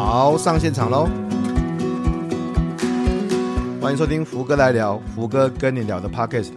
[0.00, 1.08] 好，上现场喽！
[3.80, 6.50] 欢迎收听福哥来聊，福哥跟你聊的 Podcast，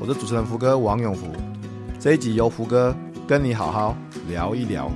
[0.00, 1.26] 我是主持人福哥王永福。
[1.98, 2.96] 这一集由福哥
[3.28, 3.94] 跟你好好
[4.30, 4.90] 聊一聊。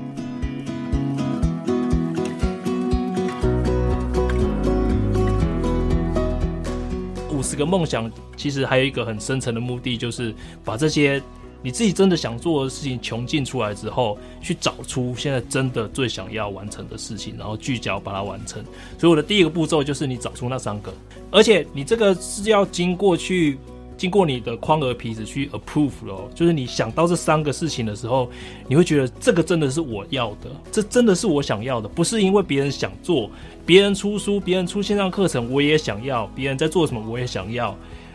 [7.30, 11.22] 五十个梦想，其实还有一个很深层的目的，就是把这些。
[11.64, 18.62] 你自己真的想做的事情穷尽出来之后，去找出现在真的最想要完成的事情，然后聚焦把它完成。
[18.98, 20.92] 所以我的第一个步骤就是你找出那三个，
[21.30, 23.56] 而且你这个是要经过去
[23.96, 28.28] 经过你的宽额皮子去 approve 咯，就是你想到这三个事情的时候，
[28.68, 33.30] 你会觉得这个真的是我要的，这真的是我想要的，不是因为别人想做，
[33.64, 37.74] 别人出书，别人出线上课程我也想要，别人在做什么我也想要。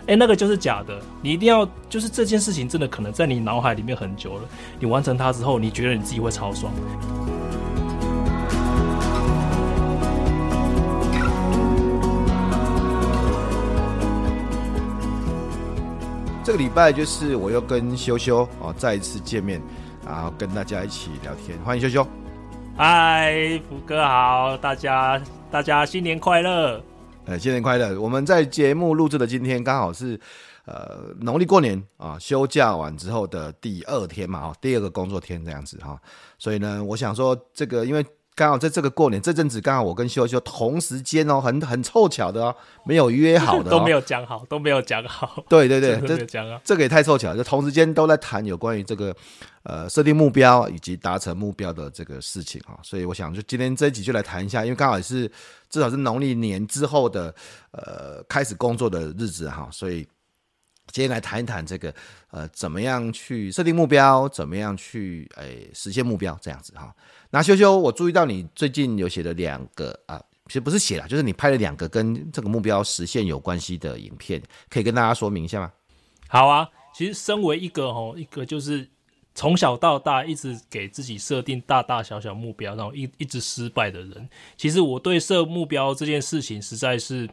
[0.09, 0.99] 哎，那个就是假的。
[1.21, 4.41] 你一定要，就是这件事情真的可能在你脑海里面很久了。
[4.79, 6.73] 你完成它之后，你觉得你自己会超爽。
[16.43, 19.61] 这个礼拜就是我又跟修修哦再一次见面，
[20.03, 21.55] 然后跟大家一起聊天。
[21.59, 22.07] 欢迎修修。
[22.75, 25.21] 嗨，福哥好，大家
[25.51, 26.81] 大家新年快乐。
[27.29, 27.95] 呃，新年快乐！
[28.01, 30.19] 我们在节目录制的今天刚好是，
[30.65, 36.01] 呃，农历过年啊，休假完之后的第二天嘛，哦，第二个工作天这样子哈，
[36.39, 38.03] 所以呢，我想说这个，因为
[38.39, 49.13] 刚好在这个过年这阵子，刚好我跟修修同时间哦，很很凑巧的哦，没有约好的， 都没有讲好，都没有讲好，对对对，这讲啊，这个也太凑巧了，就同时间都在谈有关于这个。
[49.63, 55.29] 呃，设定目标以及达成目标的这个事情哈，所以我想就今天这一集就来谈一下，因为刚好也是
[55.69, 57.31] 至少是农历年之后的
[57.71, 60.07] 呃开始工作的日子哈，所以
[60.91, 61.93] 今天来谈一谈这个
[62.31, 66.93] 呃怎么样去设定目标，怎么样去诶、实现目标这样子哈。
[67.29, 75.71] 那修修，我注意到你最近有写了两个啊，其实不是写了，就是你拍了两个跟这个目标实现有关系的影片，可以跟大家说明一下吗？
[76.27, 78.87] 好啊，其实身为一个哈，一个就是。
[79.35, 87.29] 从小到大一直给自己设定大大小小目标，然后一一直失败的人，其实我对设目标这件事情实在是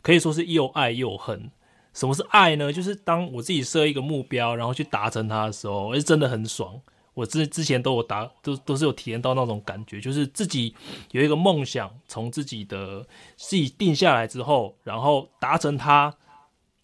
[0.00, 1.50] 可以说是又爱又恨。
[1.92, 2.72] 什么是爱呢？
[2.72, 6.80] 就是当我自己设一个目标，然后去达成它的时候，是，真的很爽。
[7.14, 10.74] 我之之前都有达，都都是有体验到那种感觉，就是自己
[11.10, 16.14] 有一个梦想，从自己的自己定下来之后，然后达成它，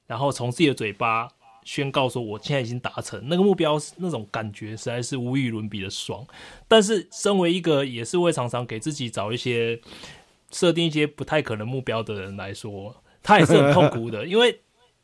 [0.07, 1.29] 然后从自己的嘴巴。
[1.65, 6.27] 宣告说我现在已经达成那个目标，那种感觉实在是无与伦比的爽。
[6.67, 9.79] 但是，身为一个也是会常常给自己找一些
[10.51, 14.27] 设定一些不太可能目标的人来说，他也是很痛苦的。
[14.27, 14.59] 因为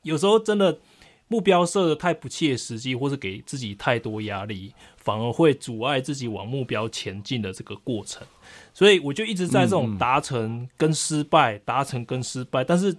[0.04, 0.78] 有时候真的
[1.26, 8.24] 目标设的太不切实际，或是给自己太多压力，反而会阻碍自己往目标前进的这个过程。
[8.72, 12.96] 所以，我就一直在这种达成跟失败、达成跟失败，但是。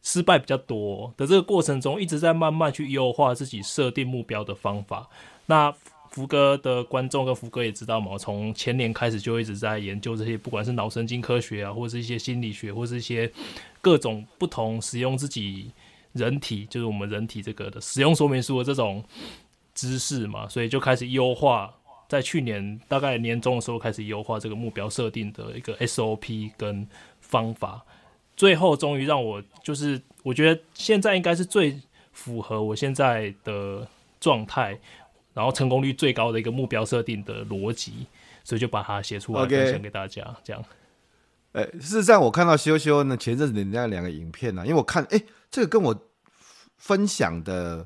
[0.00, 5.06] 失败比较多的这个过程中，一直在慢慢去优化自己设定目标的方法。
[5.46, 5.74] 那
[6.12, 13.30] 福哥的观众跟福哥也知道嘛，从前年开始就一直在研究这些，不管是脑神经科学啊，或者是一些心理学，或是一些
[13.82, 15.72] 各种不同使用自己
[16.12, 19.04] 人体，就是我们人体这个的使用说明书的这种
[19.74, 21.74] 知识嘛，所以就开始优化。
[22.08, 26.88] 在去年大概年中的时候，开始优化这个目标设定的一个 SOP 跟
[27.20, 27.84] 方法。
[28.34, 31.78] 最后终于让我就是，我觉得现在应该是最
[32.12, 33.86] 符合我现在的
[34.20, 34.78] 状态，
[35.34, 38.06] 然后成功率最高的一个目标设定的逻辑，
[38.42, 40.34] 所以就把它写出来分享给大家。
[40.42, 40.76] 这样，哎、
[41.58, 45.20] 哎，事实上我看到修修呢前阵子的那两个影片呢、因为我看，哎、
[45.50, 46.08] 这个跟我
[46.76, 47.84] 分享的，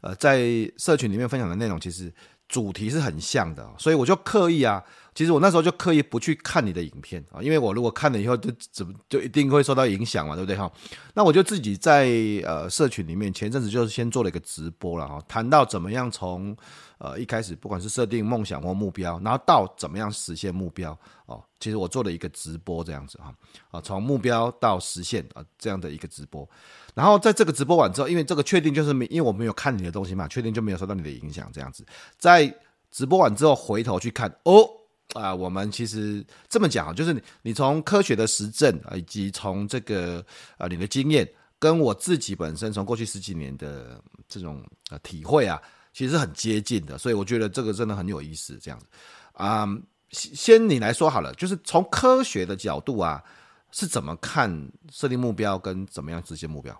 [0.00, 0.40] 呃，在
[0.76, 2.12] 社群里面分享的内容其实
[2.48, 4.82] 主题是很像的，所以我就刻意啊。
[5.14, 10.70] 其实我那时候就刻意不去看你的影片啊，因为我如果看了以后就怎么就一定会受到影响嘛，对不对哈？
[11.14, 12.08] 那我就自己在
[12.44, 16.56] 呃社群里面前阵子就是先做了一个直播了哈，谈到怎么样从
[16.96, 23.34] 呃一开始不管是设定梦想或目标，然后到怎么样实现目标哦，其实我做了一个直播这样子哈
[23.70, 26.48] 啊，从目标到实现啊这样的一个直播，
[26.94, 31.84] 然后在这个直播完之后，因为这个确定就是没因为我没有看你的东西嘛，确定就没有受到你的影响这样子，
[32.16, 32.54] 在
[32.90, 34.66] 直播完之后回头去看哦。
[35.14, 40.24] 啊、我们其实这么讲，就是你你从科学的实证，以及从这个
[40.56, 41.28] 啊、你的经验，
[41.58, 45.60] 跟我自己本身从过去十几年的这种呃体会啊，
[45.92, 48.58] 其实很接近的，所以我觉得这个真的很有意思。
[48.58, 48.86] 这样子
[49.34, 49.68] 啊、
[50.10, 53.22] 先你来说好了，就是从科学的角度啊，
[53.70, 56.74] 是怎么看设定目标跟怎么样实现目标？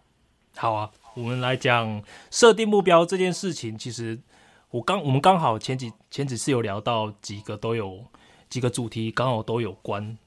[0.56, 3.76] 好啊，我们来讲设定目标这件事情。
[3.76, 4.18] 其实
[4.70, 8.02] 我刚我们刚好前几前几次有聊到几个都有。
[8.52, 10.18] 几个主题刚好都有关，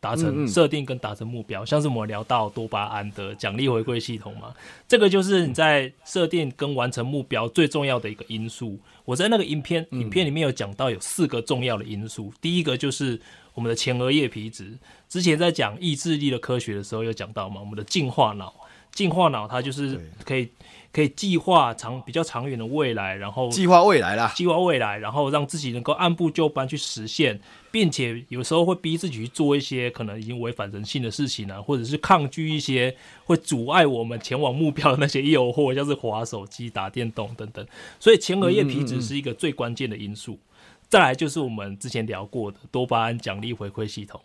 [0.00, 4.52] 达成设定跟达成目标，像是我们聊到多巴胺的奖励回馈系统嘛，
[4.88, 8.76] 这个就是你在设定跟完成目标最重要的一个因素。
[9.04, 13.20] 我在那个影片影片里面有讲到有四个重要的因素，第一个就是
[13.54, 14.76] 我们的前额叶皮质，
[15.08, 18.52] 之前在讲意志力的科学的时候有讲到嘛，我们的进化脑，
[18.94, 20.48] 进化脑它就是可以。
[20.94, 27.40] 可以计划长比较长远的未来，然后计划未来啦，计划未来，然后让自己能够按部就班去实现，
[27.72, 37.66] 并且有时候会逼自己去做一些可能已经违反人性的事情呢、啊，或者是抗拒一些会阻碍我们前往目标的那些诱惑，像是滑手机、打电动等等。
[37.98, 40.34] 所以前额叶皮质是一个最关键的因素。
[40.34, 40.86] 嗯嗯嗯。
[40.88, 44.20] 再来就是我们之前聊过的多巴胺奖励回馈系统，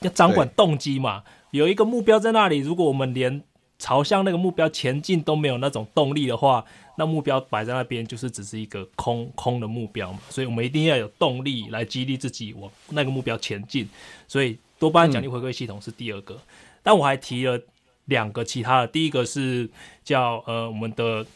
[0.00, 1.22] 要掌管动机嘛，
[1.52, 3.40] 有一个目标在那里，如果我们连
[3.82, 6.64] 朝向那个目标前进都没有那种动力的话，
[6.96, 10.20] 那目标摆在那边就是只是一个空空的目标嘛。
[10.30, 13.88] 所以我们一定要有动力来激励自己往那个目标前进。
[14.28, 16.40] 所以多巴胺奖励回馈系统是第二个，嗯、
[16.84, 17.60] 但我还提了
[18.04, 18.86] 两个其他的。
[18.86, 19.68] 第一个是
[20.04, 21.26] 叫呃我们的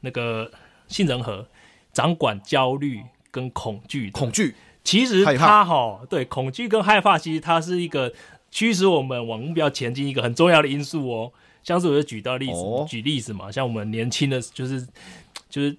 [0.00, 0.50] 那个
[0.88, 1.46] 杏仁核，
[1.92, 3.00] 掌管焦虑
[3.30, 4.10] 跟恐惧。
[4.10, 8.12] 恐惧其实它哈对恐惧跟害怕，其实它是一个
[8.50, 11.32] 驱使我们往目标前进一个很重要的因素哦。
[11.64, 14.86] 像是我就举到例子，哦、举例子嘛，像我们年轻的，就是
[15.48, 15.76] 就是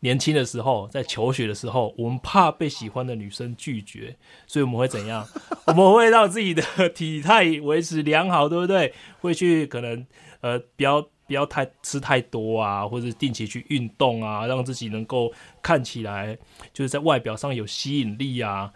[0.00, 4.16] 年轻的时候，在求学的时候，我们怕被喜欢的女生拒绝，
[4.46, 5.26] 所以我们会怎样？
[5.66, 8.94] 我们会让自己的体态维持良好，对不对？
[9.20, 10.06] 会去可能
[10.40, 15.32] 呃，不要不要太吃太多啊，或者定期去运动啊，让自己能够
[15.62, 16.38] 看起来
[16.72, 18.72] 就是在外表上有吸引力啊。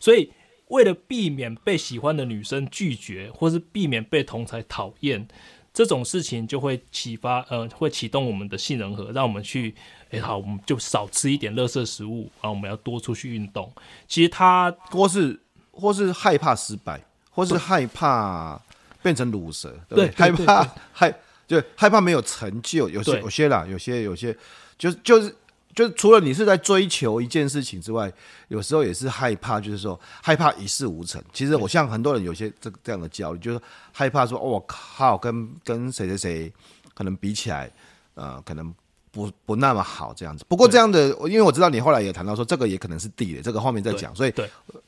[0.00, 0.32] 所以
[0.68, 5.28] 为了避免被喜欢的女生拒绝，或是避免被同才讨厌。
[5.72, 9.74] 这种事情就会启发，呃，会启动我们的性能核，让我们去，
[10.10, 13.72] 哎，好，我们就少吃一点垃圾食物，然后我们要多出去运动。
[14.08, 15.38] 其实他或是
[15.70, 17.00] 或是害怕失败，
[17.30, 18.60] 或是害怕
[19.02, 21.14] 变成卤蛇，对，对，害怕害
[21.46, 24.36] 就害怕没有成就，有些有些啦，有些有些
[24.78, 25.34] 就就是。
[25.74, 28.12] 就是除了你是在追求一件事情之外，
[28.48, 31.22] 有时候也是害怕，就是说害怕一事无成。
[31.32, 33.60] 其实我像很多人有些这这样的焦虑，就是
[33.92, 36.52] 害怕说，哦，我靠，跟跟谁谁谁
[36.92, 37.70] 可能比起来，
[38.14, 38.74] 呃，可能
[39.12, 40.44] 不不那么好这样子。
[40.48, 44.14] 不过这样的，因为我知道你后来也谈到说，这个也可能是地雷，这个后面再讲。
[44.14, 44.34] 所以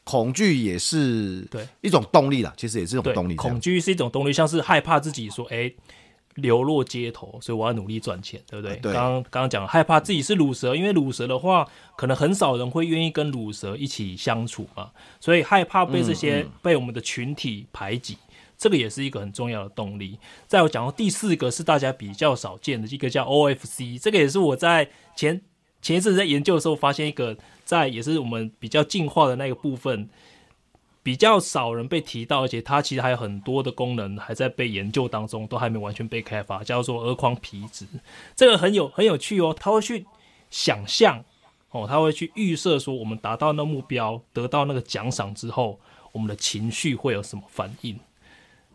[0.04, 3.36] 恐惧也是对一种动力啦，其实也是一种动力。
[3.36, 5.76] 恐惧是一种动力，像是害怕自己说，哎、欸。
[6.36, 8.76] 流落街头，所以我要努力赚钱，对不对？
[8.92, 14.90] 刚刚讲害怕自己是卤蛇，因为卤蛇的话，可能很少人会愿意跟卤蛇一起相处嘛，
[15.20, 18.16] 所以害怕被这些、嗯嗯、被我们的群体排挤，
[18.56, 20.18] 这个也是一个很重要的动力。
[20.46, 25.40] 再我讲到第四个是大家比较少见的一个叫 OFC，这个也是我在前
[25.80, 30.08] 前一阵在研究的时候发现一个，在也是我们比较进化的那个部分。
[31.02, 37.86] 比较少人被提到，而且它其实还有很多的功能还在被研究当中，都还没完全被开发，叫做额眶皮质。
[38.36, 40.06] 这个很有很有趣哦，他会去
[40.50, 41.24] 想象
[41.70, 45.80] 哦，他会去预设说，我们达到那目标，得到那个奖赏之后，
[46.12, 47.98] 我们的情绪会有什么反应。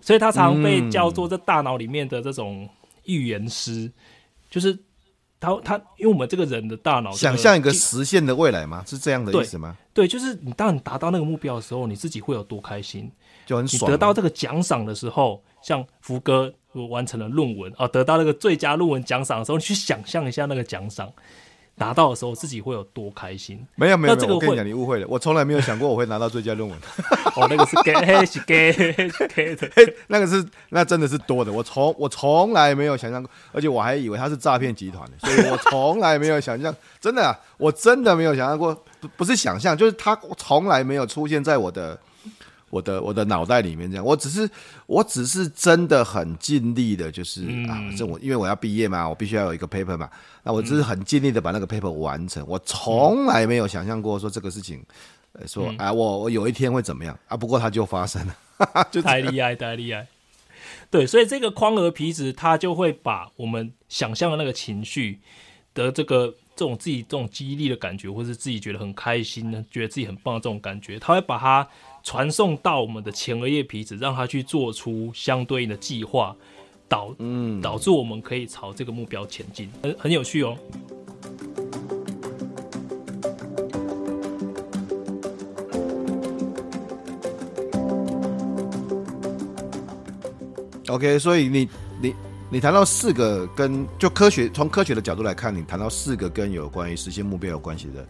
[0.01, 2.69] 所以它常被叫做这大脑里面的这种
[3.05, 3.91] 预言师，
[4.49, 4.77] 就是。
[5.39, 8.83] 他他，因为我们这个人的大脑想象一个实现的未来吗？
[8.87, 9.77] 是这样的意思吗？
[9.93, 13.11] 对，对，就是你当你达到那个目标的时候，你自己会有多开心，
[13.45, 13.89] 就很爽。
[13.89, 16.53] 你得到这个奖赏的时候，像福哥
[16.89, 21.11] 完成了论文啊，得到那个最佳论文奖赏的时候，你去想象一下那个奖赏。
[21.79, 23.65] 拿到的时候自己会有多开心？
[23.75, 25.05] 没有没有，这个，我跟你讲，你误会了。
[25.07, 26.77] 我从来没有想过我会拿到最佳论文。
[27.35, 27.93] 哦，那个是给
[28.25, 28.73] 是给
[29.27, 29.69] 给的，
[30.07, 31.51] 那个是那真的是多的。
[31.51, 36.75] 我从我从来没有想象过，而且我还以为他是诈骗集团的，所以我从来没有想象。
[36.99, 41.97] 真的啊，我真的没有想象过，不不是想象，就是他从来没有出现在我的。
[42.69, 44.49] 我的我的脑袋里面这样，我只是
[44.87, 50.09] 我只是真的很尽力的，就是、嗯、啊，这我因为我要毕业嘛，我必须要有一个 paper 嘛，
[50.43, 52.45] 那我只是很尽力的把那个 paper 完成。
[52.45, 54.83] 我从来没有想象过说这个事情，
[55.31, 57.37] 呃、说啊，我我有一天会怎么样啊？
[57.37, 58.35] 不过它就发生了，
[58.91, 60.05] 就太厉害，太厉害。
[60.91, 65.19] 对，所以这个框额皮质它就会把我们想象的那个情绪
[65.73, 71.65] 的这个这种自己这种激励的感觉，或是自己觉得很开心的，觉得自己很棒的这种感觉，它会把它。
[72.07, 76.33] 传送到我们的前额叶皮质，让它去做出相对应的计划，
[76.87, 80.57] 导嗯导致我们可以朝这个目标前进，很很有趣哦。
[90.87, 91.67] OK，所以你
[92.01, 92.15] 你
[92.49, 98.07] 你谈到四个跟就科学从科学的角度来看，你谈到四个跟有关于实现目标有关系的，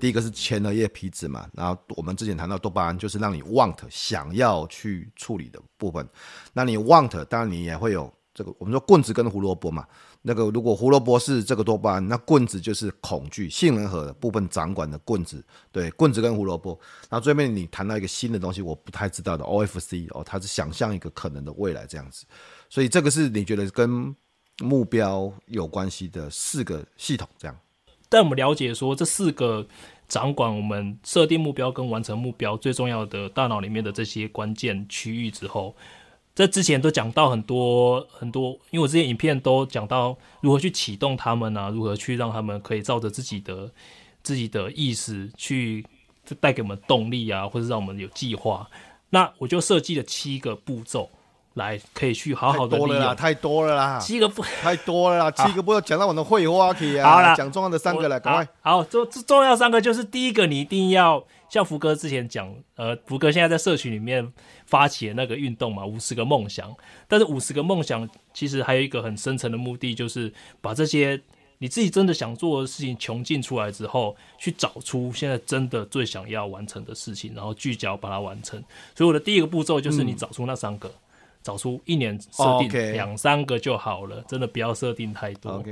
[0.00, 6.06] 第一个是前额叶皮质嘛，然后我们之前谈到多巴胺，就是让你 want 想要去处理的部分。
[6.52, 9.86] 那你 want，当然你也会有这个，我们说棍子跟胡萝卜嘛。
[10.22, 15.42] 那个如果胡萝卜是这个多巴胺，那棍子就是恐惧杏仁核的部分掌管的棍子。
[15.70, 16.78] 对，棍子跟胡萝卜。
[17.08, 22.26] 然后最后面你谈到一个新的东西，我不太知道的 OFC 哦，它是想象一个可能的未来这样子。
[22.68, 24.14] 所以这个是你觉得跟
[24.60, 27.56] 目标有关系的四个系统，这样。
[28.08, 29.66] 但我们了解说，这四个
[30.08, 35.76] 掌管我们设定目标跟完成目标最重要的大脑里面的这些关键区域之后，
[36.34, 43.70] 在之前都讲到很多很多，因为我之前影片都讲到如何去启动他们啊，如何去让他们可以照着自己的
[44.22, 45.86] 自己的意识去
[46.40, 48.68] 带给我们动力啊，或者让我们有计划。
[49.10, 51.10] 那我就设计了七个步骤。
[51.58, 52.88] 来，可以去好好的利用。
[52.88, 57.10] 太多了啦，太多了啦，七个不太多了啦， 七个不要讲到我的会话去啊。
[57.10, 58.48] 好了，讲重要的三个来，赶快。
[58.62, 64.32] 好，这这重要三个就是第一个，你一定要像福哥之前讲，呃，福哥现在在社群里面
[64.64, 66.74] 发起的那个运动嘛，五十个梦想。
[67.06, 71.20] 但是五十个梦想其实还有一个很深层的目的，就是把这些
[71.58, 78.62] 你自己真的想做的事情穷尽出来之后，去找出现在真的最想要完成的事情，然后聚焦把它完成。
[78.94, 80.88] 所以我的第一个步骤就是你找出那三个。
[80.88, 80.92] 嗯
[81.42, 85.64] 找出一年设定两三个就好了，真的不要设定太多。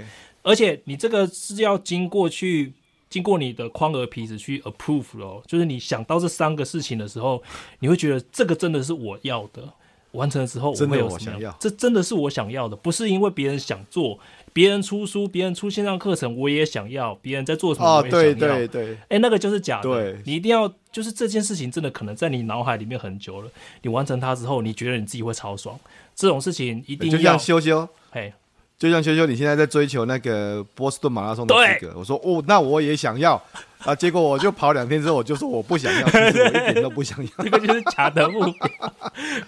[0.42, 2.72] 而且你这个是要经过去
[3.08, 7.42] 经过你的框额皮子去 approve 咯，就是你想到这三个事情的时候，
[7.80, 9.72] 你会觉得这个真的是我要的。
[10.12, 11.40] 完成了之后，我会有什么样？
[11.40, 14.18] 想要这真的是我想要的，不是因为别人想做，
[14.56, 17.14] 别人出书，别人出线上课程，我也想要。
[17.16, 18.34] 别人在做什么，我也想要。
[18.34, 19.82] 对对对，哎、欸，那个就是假的。
[19.82, 23.50] 对，你一定要，就是这件事情真的可能在你脑海里面很久了。
[23.82, 25.78] 你完成它之后，你觉得你自己会超爽。
[26.14, 27.18] 这种事情一定要。
[27.18, 28.32] 就像修修，嘿。
[28.78, 33.42] 就像修修，你现在在追求那个波士顿马拉松的资格，我说哦，那我也想要
[33.78, 33.94] 啊。
[33.94, 37.30] 结果我就跑两天之后，我就说我不想要，其实我一点都不想要。
[37.44, 38.92] 这个就是假的目标，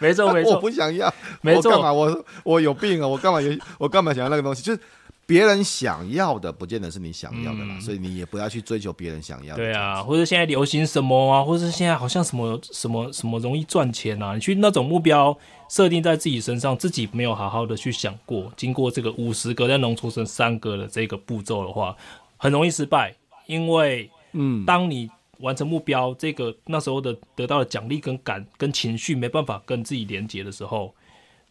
[0.01, 1.71] 没错没错， 我不想要，没错。
[1.73, 1.91] 干嘛？
[1.91, 3.09] 我我有病啊！
[3.09, 3.53] 我干嘛有？
[3.79, 4.63] 我干嘛想要那个东西？
[4.63, 4.81] 就是。
[5.29, 9.63] 别人想要的，不见得是你想要的啦，嗯、所以你也不要去追求别人想要的。
[9.63, 15.37] 对啊，或者现在流行什么啊，或者现在好像什么什么什么容易赚钱啊，你去那种目标
[15.69, 21.95] 设定在自己身上，自己没有好好的去想过，经过这个五十个再浓缩成三个的这个步骤的话，
[22.39, 23.15] 很容易失败。
[23.45, 30.95] 因为，嗯，当你完成目标，这个那时候的得到的奖励跟感跟情绪没办法跟自己连接的时候，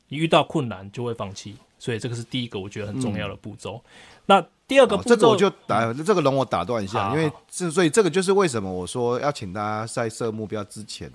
[0.08, 1.56] 你遇到困难就会放弃。
[1.80, 3.82] 所以这个是第一个我觉得很重要的步骤。
[3.86, 3.92] 嗯、
[4.26, 11.12] 那第二个步骤，这个我就打这个容我打断一下，因为这所以这个就是为什么我说要请大家在设目标之前，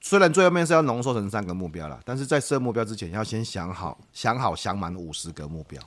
[0.00, 5.80] 虽然最后面是要浓缩成三个目标了，但是在设目标之前要先想好想好想满五十个目标。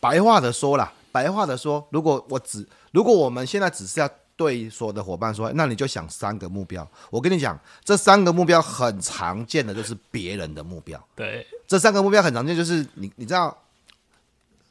[0.00, 4.08] 白话的说啦，白话的说，如果我只如果我们现在只是要
[4.40, 6.90] 对所有的伙伴说，那你就想三个目标。
[7.10, 10.98] 我跟你讲，这三个目标很常见的就是别人的目标。
[11.14, 11.46] 对。
[11.66, 13.54] 这三个目标很常见，就是你你知道，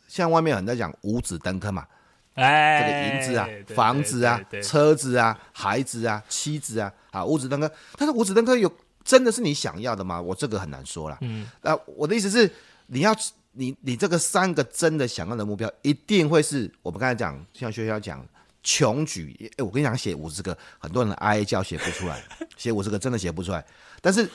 [0.08, 1.86] 像外面很在讲五子登科嘛，
[2.34, 7.72] 哎，这个银子啊、房子啊、车子啊、孩子啊、妻子啊，啊，五子登科。
[7.96, 8.72] 但是五子登科有
[9.04, 10.20] 真的是你想要的吗？
[10.20, 11.18] 我这个很难说了。
[11.22, 12.52] 嗯，啊，我的意思是，
[12.88, 13.16] 你要
[13.52, 18.26] 你你这个三个真的想要的目标，一定会是我们刚才讲，像学校讲
[18.64, 19.52] 穷举。
[19.58, 22.24] 哎，我跟你讲，写五十个，很多人哀叫写不出来，
[22.58, 23.66] 写五十个真的写不出来，
[24.02, 24.30] 但是。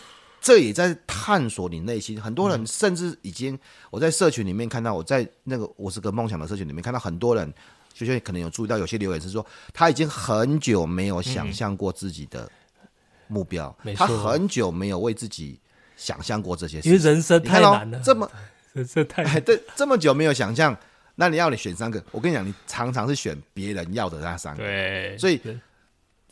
[0.46, 3.58] 这也在探索你内心，很多人甚至已经，
[3.90, 7.50] 我在社群里面看到，我在那个五十个梦想的社群里面看到很多人，
[7.94, 12.46] 就像可能有注意到有些留言是说，他已经很久没有想象过自己的
[13.26, 15.58] 目标，他很久没有为自己
[15.96, 18.30] 想象过这些事情，因为人生太难了，这么
[18.74, 20.76] 人生太哎 对，这么久没有想象，
[21.14, 25.40] 那你要你选三个，我跟你讲，你常常是选别人要的那三个，对，所以。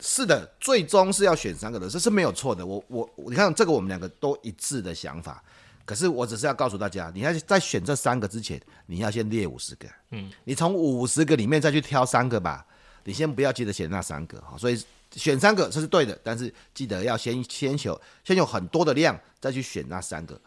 [0.05, 2.65] 是的，最终是要选三个的，这是没有错的。
[2.65, 5.41] 我我你看这个，我们两个都一致的想法。
[5.85, 9.87] 可是我只是要告诉大家，你要在选这三个之前，你要先列五十个。
[10.09, 12.65] 嗯，你从五十个里面再去挑三个吧。
[13.05, 14.57] 你先不要记得选那三个哈。
[14.57, 20.37] 所以选三个这是对的，但是记得要先先求先有很多的量，再去选那三个，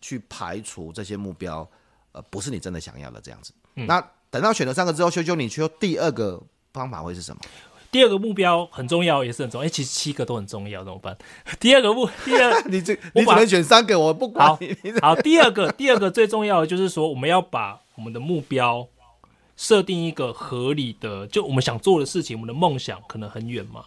[0.00, 1.68] 去排除这些目标，
[2.12, 3.52] 呃，不是你真的想要的这样子。
[3.76, 4.00] 嗯，那
[4.30, 7.40] 等到选了三个之后，修修你说第二个方法会是什么？
[7.90, 9.66] 第二个目标很重要，也是很重要。
[9.66, 11.14] 哎、欸，其实七个都很重要，怎么办？
[11.60, 14.48] 第二个目，第二， 你这你只能选三个，我不管。
[14.48, 14.58] 好，
[15.02, 18.88] 好，第二个，第二个最重要的就是说，我们要把我们的目标
[19.58, 23.84] 设定一个合理的，就我们想做的事情，我们的梦想可能很远嘛，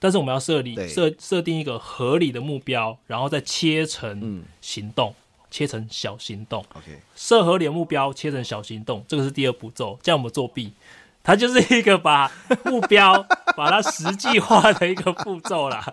[0.00, 5.10] 但是我们要设立设设定一个合理的目标，然后再切成行动。
[5.10, 5.14] 嗯
[5.54, 6.64] 切成小行动。
[6.74, 9.96] OK，设合理的目标切成小行动，这个是第二步骤。
[10.02, 10.72] 这样我们作弊，
[11.22, 12.28] 它就是一个把
[12.64, 13.24] 目标
[13.56, 15.86] 把它实际化的一个步骤啦。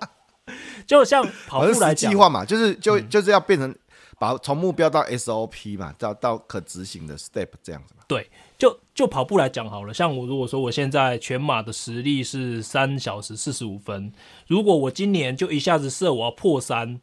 [0.87, 3.75] 就像跑步来讲，计划嘛，就是就就是要变成
[4.17, 8.03] 把从目标到 SOP 嘛，到到可执行的 step 这样子嘛。
[8.07, 8.27] 对，
[8.57, 14.11] 就就跑步来讲好了，像我如果说我现在全马的实力是三小时四十五分，
[14.47, 16.99] 如果我今年就一下子设我要破三，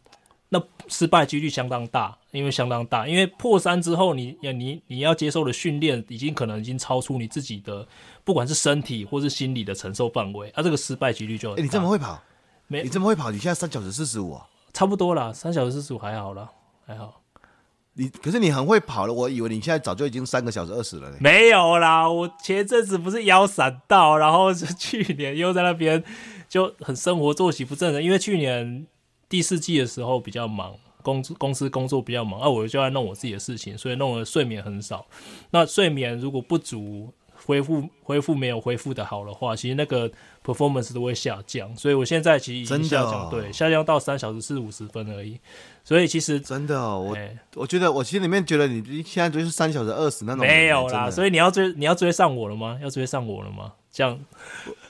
[0.50, 7.86] 那失败几率相当大，因为相当大，因为破三之后你，你你你要接受的训练已经可能已经超出你自己的
[8.24, 11.62] 不管是身体或是心理的承受范围，啊，这个失败几率就很大。
[11.62, 12.22] 哎，你这么会跑？
[12.66, 13.30] 没，你这么会跑？
[13.30, 16.48] 你现在三小时四十五啊，差不多啦，三小时四十五还好啦，
[16.86, 17.20] 还好。
[17.94, 21.16] 你可是你很会跑了，我以为你现在早就已经三个小时二十了呢。
[21.20, 26.02] 没有啦，我前阵子不是腰闪到，然后是去年又在那边
[26.48, 28.86] 就很生活作息不正常，因为去年
[29.28, 35.06] 第四季的时候比较忙，公公司工作比较忙，啊，我就在弄我自己的事情，所以弄了睡眠很少。
[35.50, 37.12] 那睡眠如果不足。
[37.46, 40.10] 恢复恢复没有恢复的好的话，其实那个
[40.44, 45.38] performance 都会下降，所以我现在其实已经下降，哦、对，下降到三小时四五十分而已。
[45.84, 52.76] 所以其实真的、哦，我、欸、我觉得我心里面觉得你现在就是三小时二十那种没有啦，所以你要追你要追上我了吗？
[52.82, 53.72] 要追上我了吗？
[53.92, 54.18] 这样。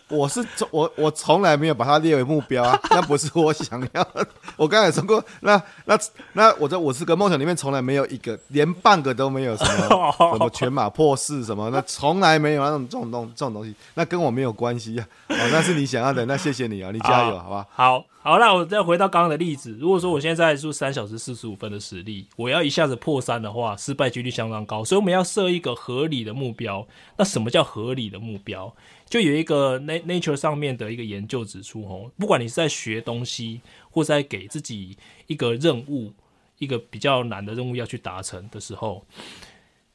[0.08, 4.26] 我是从我我从来没有把它列为目标啊， 那不是我想要的。
[4.56, 5.98] 我刚才说过，那那
[6.32, 15.06] 那我在我是个梦想里面从来没有一个，连半个都没有什么什么全马破四什么，那从来没有那种这种东这种东西，那跟我没有关系啊。
[15.28, 17.66] 哦，那是你想要的， 那谢谢你啊，你加油，好吧？
[17.70, 26.86] 好，好，那我再回到刚刚的例子，如果说我现在是三小时四十五分的实力，我要一下子破三的话，失败几率相当高，所以我们要设一个合理的目标。
[27.16, 28.72] 那什么叫合理的目标？
[29.08, 33.60] 就有一个 Nature 上面的一个研究指出，哦，不管你是在学东西，
[33.90, 34.96] 或是在给自己
[35.26, 36.12] 一个任务，
[36.58, 39.06] 一个比较难的任务要去达成的时候，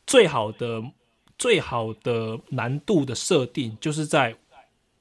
[0.07, 0.83] 最好的、
[1.37, 4.35] 最好的难度的设定，就是在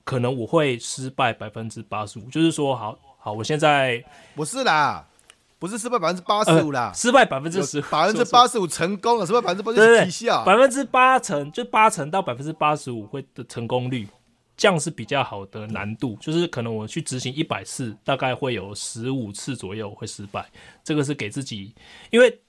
[0.04, 4.04] 可能我会失败百分之八十五，就是说，好好，我现在
[4.35, 5.09] 不是啦。
[5.62, 14.09] 不是失败百分之八十五啦，失败百分之十，百分之八十五成功了，失败百分之八十几下，百分之八成就八成到百分之八十五会的成功率，
[14.57, 20.44] 这样是比较好的难度，就是可能我去执行一百次，大概会有十五次左右会失败，
[20.83, 21.72] 这个是给自己，
[22.11, 22.40] 因为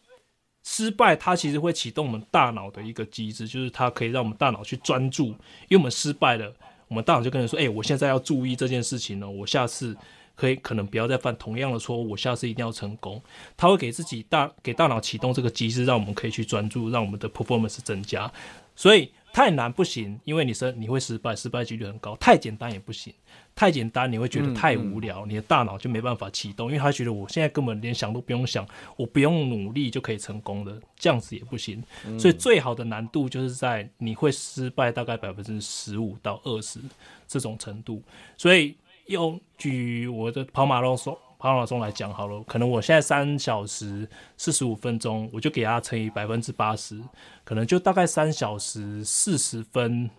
[0.63, 5.27] 失败它其实会启动我们大脑的一个机制，就是它可以让我们大脑去专注，
[5.67, 6.51] 因为我们失败了，
[6.87, 9.95] 我们大脑就跟人说，哎，我现在要注意这件事情了，我下次。
[10.35, 13.21] 可以可能不要再犯同样的错误，我下次一定要成功。
[13.55, 18.31] 他会给自己大给大脑启动这个机制，让我们可以去专注，让我们的 performance 增加。
[18.75, 22.15] 所以太难不行，因为你是你会失败，失败几率很高。
[22.15, 23.13] 太简单也不行，
[23.53, 31.83] 太简单你会觉得太无聊，嗯嗯、你的大脑就没办法启动，因为他觉得我现在根本连想都不用想，我不用努力就可以成功的，这样子也不行。
[32.17, 36.79] 所以最好的难度就是在你会失败大概百分之十五到二十
[37.27, 38.01] 这种程度。
[38.35, 38.75] 所以。
[39.07, 47.01] 用举我的跑马拉松跑马拉松来讲好了，可能我现在三小时四十五分钟，我就给它乘以百分之八十，
[47.43, 50.09] 可能就大概三小时四十分，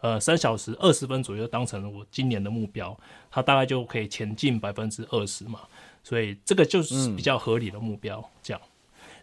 [0.00, 2.94] 呃，三小时二十分左右当成了我今年的目标，
[3.30, 5.60] 它大概就可以前进百分之二十嘛，
[6.02, 8.60] 所以这个就是比较合理的目标，这样。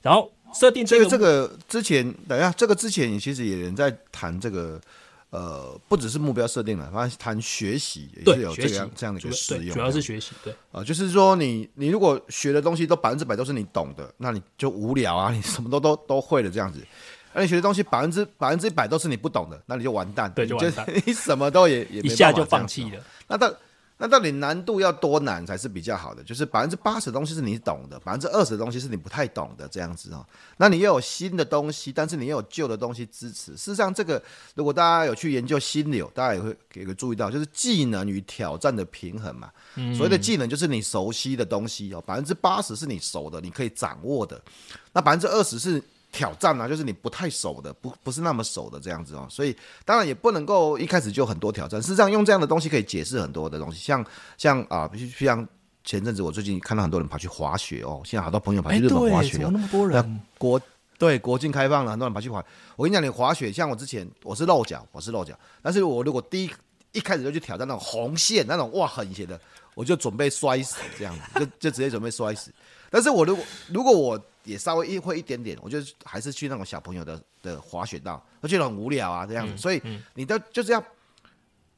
[0.02, 4.82] 然后设定这个这个之前，等一下，这个之前你其实也人在谈这个。
[5.32, 10.32] 呃，不只是目标设定了，反正谈学习也是有这样这样的一个使用，主要是学习。
[10.44, 16.80] 对，啊、呃，就是说你你如果学的东西都百分之百都是你懂的，那你就无聊啊，你什么都都都会了这样子。
[17.34, 23.04] 而你学的东西百分之百分之一百都是你不懂的，那你就完蛋，对，就完蛋，你， 你什么都也也没一下就放弃了。
[23.28, 23.52] 那到。
[24.02, 26.24] 那到底难度要多难才是比较好的？
[26.24, 30.26] 就是百分之八十的东西是你懂的，百分之二十的东西是你不太懂的这样子哦。
[30.58, 33.52] 那你又有新的东西，但是你又有旧的东西支持。
[33.52, 34.20] 事实上，这个
[34.56, 39.52] 如果大家有去研究心流，大家也会给个注意到，就是技能与挑战的平衡嘛。
[39.96, 44.42] 所谓的技能就是你熟悉的东西哦，百分之八十是你熟的，你可以掌握的。
[44.92, 45.80] 那百分之二十是。
[46.12, 51.82] 挑战啊，就是你不太熟的，不不是那么熟的这样子哦，所以当然也不能够一开始就很多挑战。
[51.82, 54.06] 事实上，用这样的东西可以解释很多的东西，像
[54.38, 55.48] 像啊，像
[55.84, 60.22] 前阵子我最近看到很多人跑去滑雪哦，现在好多朋友跑去日本滑雪哦，那么多人。
[60.38, 60.62] 国
[60.98, 62.44] 对国境开放了，很多人跑去滑。
[62.76, 66.52] 我跟你讲，你滑雪，像我之前我是露脚，我是露脚，但是我如果第一
[66.92, 69.40] 一开始就去挑战那种红线那种哇很险的，
[69.74, 72.52] 我就准备摔死这样子，就就直接准备摔死。
[72.92, 79.82] 但是我如果如果我也稍微一会一点点，我就还是去那种小朋友的的滑雪道，我觉得很无聊啊这样子，嗯、所以
[80.16, 80.84] 你都就这样，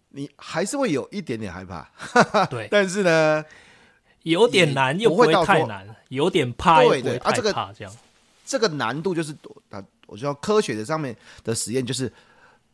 [0.09, 3.43] 你还是会有一点点害怕，对， 但是呢，
[4.23, 7.93] 有点难又不会太难，有点怕又不会太怕这样。
[8.45, 9.33] 这个难度就是
[9.69, 12.11] 啊，我说科学的上面的实验就是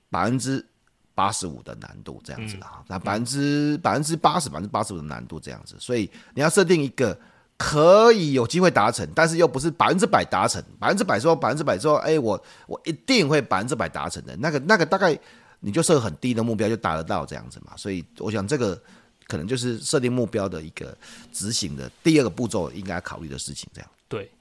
[0.10, 0.66] 百分之
[1.14, 7.18] 八十五的难度这样子啊，那百分之百分之八十百分之八十五的难度这样子，所以你要设定一个
[7.60, 15.16] 可以有机会达成，但是又不是百分之百达成，百分之百说百分之百说，哎，我我一定会百分之百达成的那个那个大概
[15.60, 18.82] 你就设很低的目标就达得到这样子嘛，所以我想这个。
[19.28, 20.98] 可能就是设定目标的一个
[21.32, 23.70] 执行的第二个步骤，应该考虑的事情。
[23.72, 24.32] 这样对，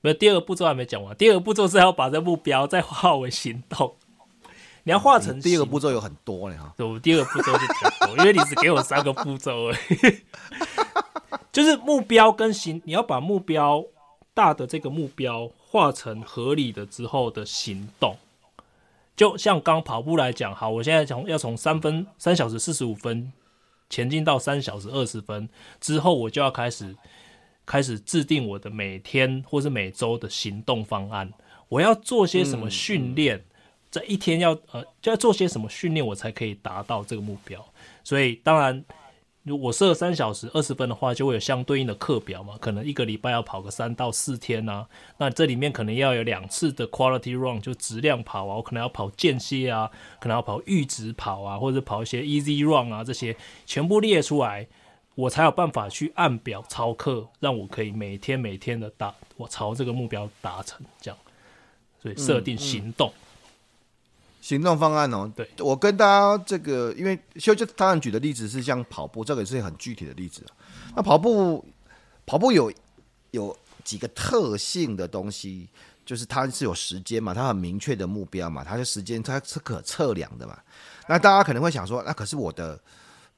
[0.00, 1.16] 那第二个步骤还没讲完。
[1.16, 3.94] 第二个步骤是要把这目标再化为行动。
[4.84, 6.72] 你要化成第二个步骤有很多呢哈。
[6.76, 10.18] 对，第二个步骤就比较多，因为你只给我三个步骤而已。
[11.52, 13.84] 就是目标跟行，你要把目标
[14.34, 18.16] 大的这个目标化成合理的之后的行动。
[19.14, 23.32] 就像刚跑步来讲，好，我现在从要从三分三小时四十五分。
[23.90, 26.96] 前进到三小时二十分之后，我就要开始
[27.66, 31.30] 开始制定我的每天或是每周的行动方案。
[31.68, 33.44] 我要做些什么训练？
[33.92, 37.64] 这一天要呃就要做些什么训练，我才可以达到这个目标。
[38.02, 38.84] 所以当然。
[39.44, 42.56] 如果设三小时二十分的话，就会有相对应的课表嘛。
[42.60, 44.86] 可能一个礼拜要跑个三到四天啊。
[45.18, 48.54] 那这里面可能要有两次的 quality run，就质量跑啊。
[48.54, 54.68] 我可能要跑间歇啊，可能要跑阈值跑啊，或者跑一些 easy run 啊，这些全部列出来，
[55.16, 61.18] 我才有办法去按表操课，让我可以每天每天的达，我朝这个目标达成这样。
[62.00, 63.12] 所以设定行动。
[64.42, 70.44] 行动方案哦，对，我跟大家这个，因为修就当然举的例子是像跑步，这个也是很具体的例子。
[70.96, 71.64] 那跑步，
[72.26, 72.70] 跑步有
[73.30, 75.68] 有几个特性的东西，
[76.04, 80.58] 就是它是有时间嘛，它很明确的目标嘛，它的时间它是可测量的嘛。
[81.08, 82.78] 那大家可能会想说，那可是我的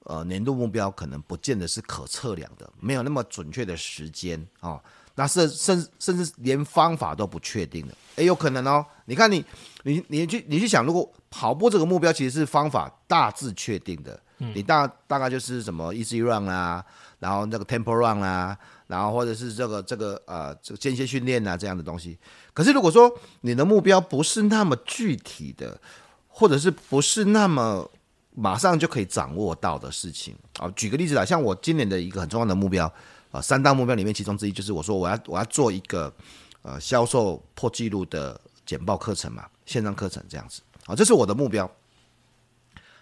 [0.04, 4.80] 呃年度目标可能不见得是可测量的，没有那么准确的时间哦。
[5.16, 8.84] 那甚甚甚至连方法都不确定的，诶，有可能哦。
[9.04, 9.44] 你看你
[9.84, 16.84] 你你去你去想，如果跑步这个目标其实是方法大致确定的，嗯、你大大概就是什么 easy run 啊，
[17.20, 22.18] 然后那个 tempo run 啊，然后或者是这个这个呃这个间歇训练啊这样的东西。
[22.52, 23.08] 可是如果说
[23.42, 25.80] 你的目标不是那么具体的，
[26.26, 27.88] 或者是不是那么
[28.34, 32.92] 马上就可以掌握到的事情啊，举个例子啦，像我今年的一个很重要的目标。
[33.34, 36.14] 啊，三大目标里面，其中之一就是我说我要我要做一个
[36.62, 41.68] 呃销售破纪录的简报课程嘛，线上课程这样子啊，这是我的目标。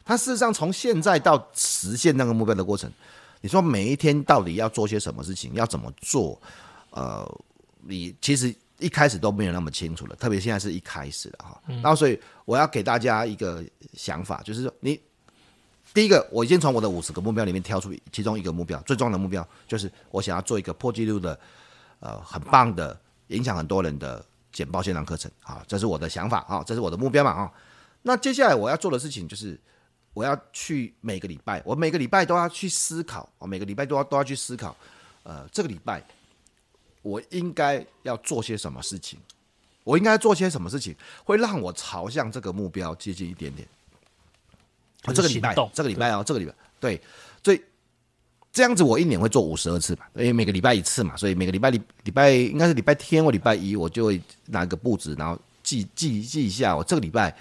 [0.07, 2.91] 它事实上从现在到实现那个目标的过程，
[3.43, 6.41] 你说每一天到底要做些什么事情，要怎么做？
[6.93, 7.31] 呃，
[7.83, 11.63] 你其实一开始都没有那么清楚了，特别现在是一开始了哈。
[11.67, 14.99] 然后所以我要给大家一个想法，就是说你。
[15.95, 21.39] 第一个，我已经从我的五十个目标里面挑出其中一个目标，最重要的目标就是我想要做一个破纪录的，
[22.01, 27.53] 呃，很棒的，影响很多人的简报线上课程啊，这是我的想法啊，这是我的目标嘛啊。
[28.01, 29.59] 那接下来我要做的事情就是，
[30.15, 34.75] 我要去每个礼拜，我每个礼拜都要去思考，我每个礼拜都要都要去思考，
[35.25, 36.03] 呃，这个礼拜
[37.03, 39.19] 我应该要做些什么事情，
[39.85, 43.69] 我应该做些什么事情会让我朝向这个目标接近一点点。
[45.05, 47.01] 啊，这个礼拜，这个礼拜哦，这个礼拜，对，
[47.43, 47.61] 所以
[48.53, 57.35] 这样子我一年会做五十二次吧，因为每个礼拜一次嘛，所以每个礼拜礼礼拜应该是礼拜天或礼拜一，我就会拿个簿子，然后记记记一下，我这个礼拜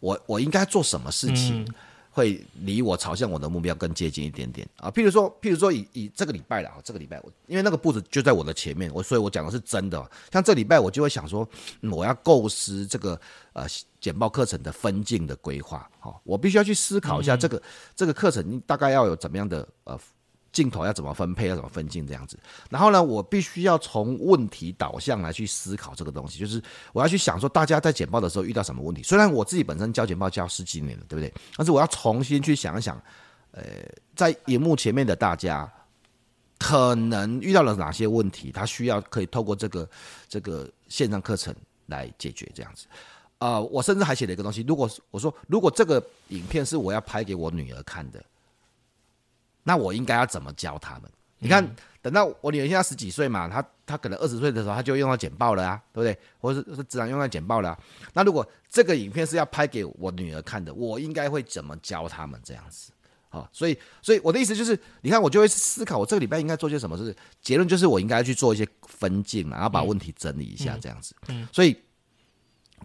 [0.00, 1.62] 我我应该做什么事情。
[1.62, 1.74] 嗯
[2.18, 10.10] 会离我朝向我的目标更接近一点点啊，譬如说，譬如说以以这个礼拜了啊，这个礼拜我因为那个步子就在我的前面，我所以我讲的是真的。
[10.32, 11.48] 像这礼拜我就会想说，
[11.82, 13.18] 嗯、我要构思这个
[13.52, 13.64] 呃
[14.00, 17.62] 简报课程的分镜的规划，好，我必须要去思考一下这个、嗯、
[17.94, 19.98] 这个课程大概要有怎么样的呃。
[20.50, 22.38] 镜头要怎么分配，要怎么分镜这样子。
[22.70, 26.60] 然后呢，我必须要从问题导向来去思考这个东西，就是
[26.92, 29.02] 我要去想说，大家在简报的时候遇到什么问题。
[29.02, 31.32] 虽然我自己本身教简报教十几年了，对不对？
[31.56, 33.00] 但是我要重新去想一想，
[33.52, 33.62] 呃，
[34.16, 35.70] 在荧幕前面的大家
[36.58, 39.88] 可能遇到了哪些问题，他需要可以透过这个
[40.28, 41.54] 这个线上课程
[41.86, 42.86] 来解决这样子。
[43.38, 48.24] 啊、呃，我甚至还写了一个东西，如果我说如果这个影片是我要拍给我女儿看的。
[49.68, 51.02] 那我应该要怎么教他们？
[51.40, 51.62] 你看，
[52.00, 56.18] 等到我女儿现在十几岁嘛，她她可能二十岁的时候，她就用到简报了啊，对不对？
[56.40, 57.78] 或者是自然用到简报了啊。
[58.14, 62.90] 那如果这个影片是要拍给我女儿看的，我应该会怎么教他们这样子？
[63.28, 67.14] 好，所以，所以我的意思就是，你看，我就会思考，我这个礼拜应该做些什么事。
[67.42, 71.14] 结论就是，我应该去做一些分镜，然后把问题整理一下这样子。
[71.28, 71.76] 嗯，所以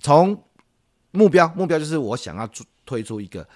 [0.02, 0.38] 从
[1.12, 2.50] 目标，目标就是我想要
[2.86, 3.48] 推出一个。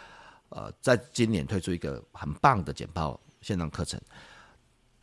[0.49, 3.99] 呃，在今年推出一个很棒的简报线上课程，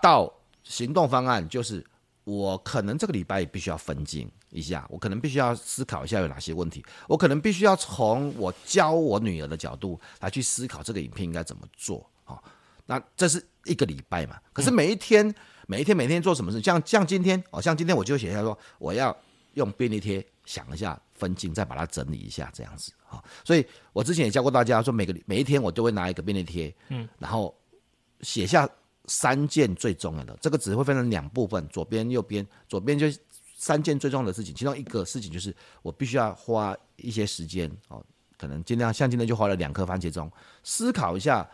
[0.00, 1.85] 到行动方案就是
[2.24, 12.09] 我可能这个礼拜也必须要分镜一下，我可能必须要思考一下有哪些问题，我可能必须要从我教我女儿的角度来去思考这个影片应该怎么做。
[12.24, 12.42] 好，
[12.87, 14.40] 那这是一个礼拜嘛？
[14.52, 15.35] 可是每一天，
[15.66, 16.61] 每一天，每天做什么事？
[16.62, 19.14] 像像今天哦，像今天我就写下说，我要
[19.52, 23.22] 用便利贴想一下分镜，再把它整理一下，这样子啊。
[23.44, 27.54] 所以我之前也教过大家说，每个每一天我都会拿一个便利贴，嗯，然后
[28.20, 28.68] 写下。
[29.06, 32.46] 三件最重要的，这个只会分成两部分，左边、右边。
[32.66, 33.06] 左边就
[33.54, 38.02] 三件最重要的事情，其中一个事情就是我必须要花一些时间哦，
[38.38, 40.32] 可能尽量像今天就花了两颗番茄钟，
[40.62, 41.46] 思考一下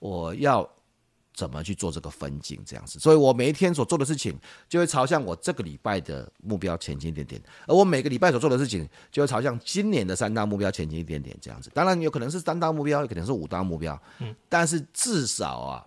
[0.00, 0.68] 我要
[1.38, 2.98] 怎么去做这个分镜这样子。
[2.98, 4.36] 所以我每一天所做的事情，
[4.68, 11.70] 就会朝向我这个礼拜的目标前进一点点，而我每个礼拜所做的事情，就会朝向今年的三大目标前进一点点这样子。
[11.72, 15.86] 当然有可能是三大目标，有可能是五大目标，嗯，但是至少啊。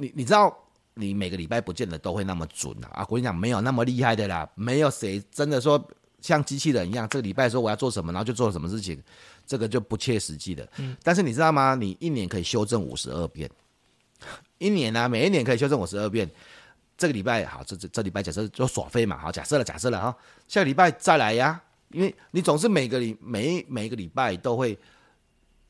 [0.00, 0.56] 你你知道，
[0.94, 3.02] 你每个礼拜不见得都会那么准啊！
[3.02, 5.84] 啊，我跟你讲，没有那么厉害的啦，没有谁真的说
[6.20, 9.02] 像机器人一样，这个礼拜说我要做什么，然后就做什么事情，
[9.44, 10.68] 这个就不切实际的。
[10.76, 10.96] 嗯。
[11.02, 11.74] 但是你知道吗？
[11.74, 13.50] 你一年可以修正五十二遍，
[14.58, 16.28] 一年呢、啊，每一年可以修正五十二遍。
[16.96, 20.16] 这个礼拜好，这这这礼拜假设就耍废嘛，好，假设了，假设了哈，
[20.48, 24.78] 下个礼拜再来呀，因为你总是每个礼每每一个礼拜都会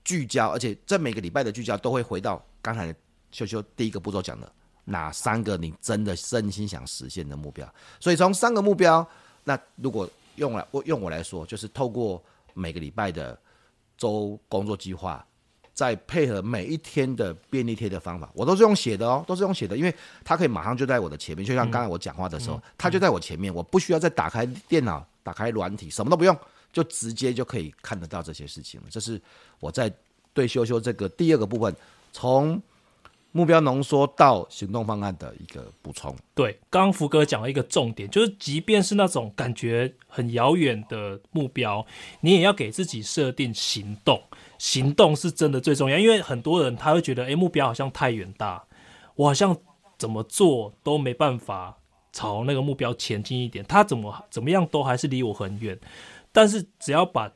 [0.05, 2.95] 聚焦，而且这每个礼拜的聚焦都会回到刚才的。
[3.31, 4.51] 修修第一个步骤讲的
[4.87, 7.71] 哪三个你真的真心想实现的目标？
[8.01, 9.07] 所以从三个目标，
[9.45, 13.39] 那如果用来我用我来说，就是透过每个礼拜的
[13.99, 15.23] 周工作计划，
[15.79, 26.37] 再配合每一天的便利贴的方法，我都是用写的哦，都是用写的，因为它可以马上就在我的前面，就像刚才我讲话的时候，它就在我前面，我不需要再打开电脑、打开软体，什么都不用，
[26.73, 28.89] 就直接就可以看得到这些事情了。
[28.91, 29.23] 这是
[29.61, 29.89] 我在
[30.35, 31.73] 对修修这个第二个部分
[32.13, 32.61] 从。
[33.31, 36.15] 目标浓缩到行动方案的一个补充。
[36.35, 41.87] 对，刚刚福哥讲了一个重点，就是即便是那种感觉很遥远的目标，
[42.21, 44.21] 你也要给自己设定行动。
[44.59, 48.65] 行动是真的最重要，因为很多人他会觉得，诶，目标好像太远大，
[49.15, 49.57] 我好像
[49.99, 51.79] 怎么做都没办法
[52.13, 55.79] 朝那个目标前进一点，他怎么怎么样都还是离我很远。
[56.33, 57.31] 但是只要把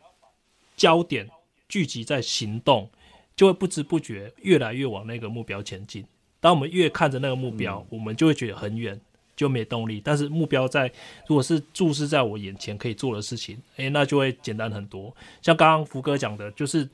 [0.77, 1.29] 焦点
[1.69, 2.91] 聚集在行动。
[3.35, 6.05] 就会不知不觉越来越往那个目标前进。
[6.41, 9.01] 当我们越看着那个目标，嗯、我们就会觉得很远，
[9.37, 10.01] 就没动力。
[10.05, 10.87] 但是目标在，
[11.27, 15.15] 如果是注视在我眼前可以做的事情，诶，那就会简单很多。
[15.41, 16.89] 像刚刚福哥讲的，就是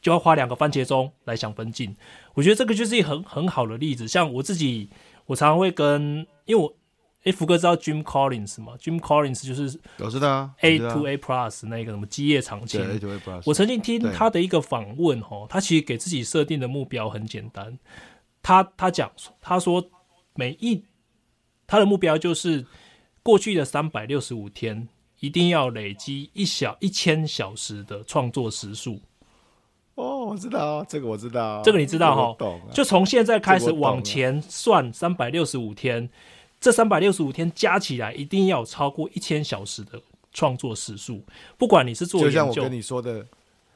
[0.00, 1.94] 就要花两个番茄钟来想分镜。
[2.34, 4.08] 我觉得这个就是一很很好的例子。
[4.08, 4.88] 像我自己，
[5.26, 6.74] 我常常会跟，因为我。
[7.24, 12.80] 哎，福哥知道 Jim Collins 吗？Jim Collins 就是我知道 A to A Plus 那个什么基业长青。
[12.80, 13.42] A to A Plus。
[13.44, 17.76] 我曾经听他的一个访问，哈，他其实给自己设定的目标很简单。
[18.40, 19.10] 他他讲，
[19.42, 19.84] 他说
[20.34, 20.84] 每一
[21.66, 22.64] 他的目标就是
[23.22, 29.00] 过去的三百六十五天一定要累积一小一千小时的创作时数。
[29.96, 32.36] 哦，我知道这个，我知道这个，你知道哈？
[32.38, 32.60] 懂。
[32.72, 36.08] 就从现在开始往前算三百六十五天。
[36.08, 36.14] 这
[36.60, 40.00] 三百六十五天加起来，一定要有超过一千小时的
[40.32, 41.22] 创作时数。
[41.56, 43.26] 不管你是做就像我跟你说的，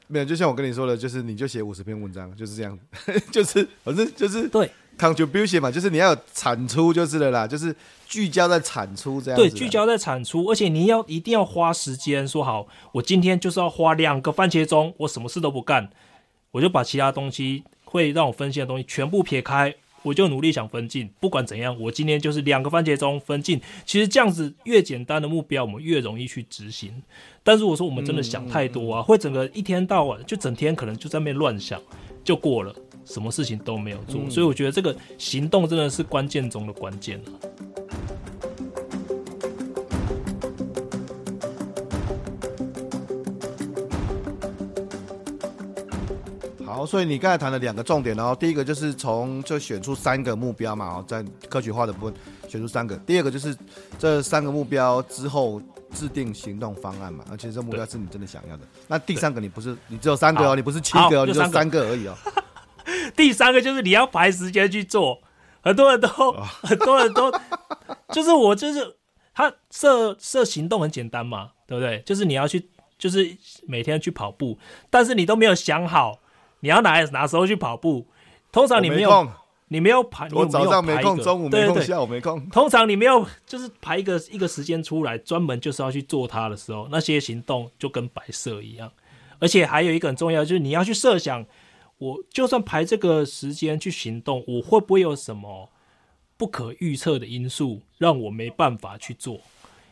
[0.07, 2.77] 没有，就像我跟你说的，就是你就写五十篇文章，就是这样，
[3.31, 9.39] 就是反正就是对 contribution 嘛，就是你要有产出就是了啦，就是聚焦在产出这样。
[9.39, 12.27] 对，聚焦在产出，而且你要一定要花时间。
[12.27, 15.89] 说好，我今天就是要花两个番茄钟，我什么事都不干，
[16.51, 19.73] 我就把其他东西会让我分心的东西全部撇开。
[20.03, 23.59] 我就努力想分进，不管怎样，我今天就是两个番茄钟分进。
[23.85, 27.01] 其实这样子越简单的目标，我们越容易去执行。
[27.43, 31.81] 但如果说我们真的想太多啊，会整个一天到晚就整天可能就在那边乱想，
[32.23, 34.29] 就过了，什么事情都没有做。
[34.29, 37.31] 所以我觉得这个行动真的是关键中的关键啊。
[46.85, 52.13] 所以你刚才谈了两个重点哦，第一个就是从就选出三个目标嘛，哦，在科学化的部分
[52.47, 52.95] 选出三个。
[52.97, 53.55] 第二个就是
[53.99, 55.61] 这三个目标之后
[55.93, 58.63] 制定行动方案嘛，而且这目标是你真的想要的。
[58.87, 62.15] 那第三个你不是你只有三个哦，你不是七个哦，你只有三个而已哦。
[63.15, 65.19] 第三个就是你要排时间去做，
[65.61, 66.07] 很多人都
[66.61, 67.31] 很多人都
[68.09, 68.97] 就是我就是
[69.33, 72.01] 他设设行动很简单嘛，对不对？
[72.05, 74.57] 就是你要去就是每天去跑步，
[74.89, 76.19] 但是你都没有想好。
[76.63, 78.07] 你要哪哪时候去跑步？
[78.49, 79.29] 通常你没有，没
[79.67, 82.49] 你没有排，我早上没空，中午没空，下午没空。
[82.49, 88.89] 通常你没有，就是排一个一个时间出来，专门就是要去做它的时候，那些行动就跟摆设一样。
[89.39, 91.45] 而且还有一个很重要，就是你要去设想，
[91.97, 95.69] 我就算排这个时间去行动，我会不会有什么
[96.37, 99.41] 不可预测的因素让我没办法去做。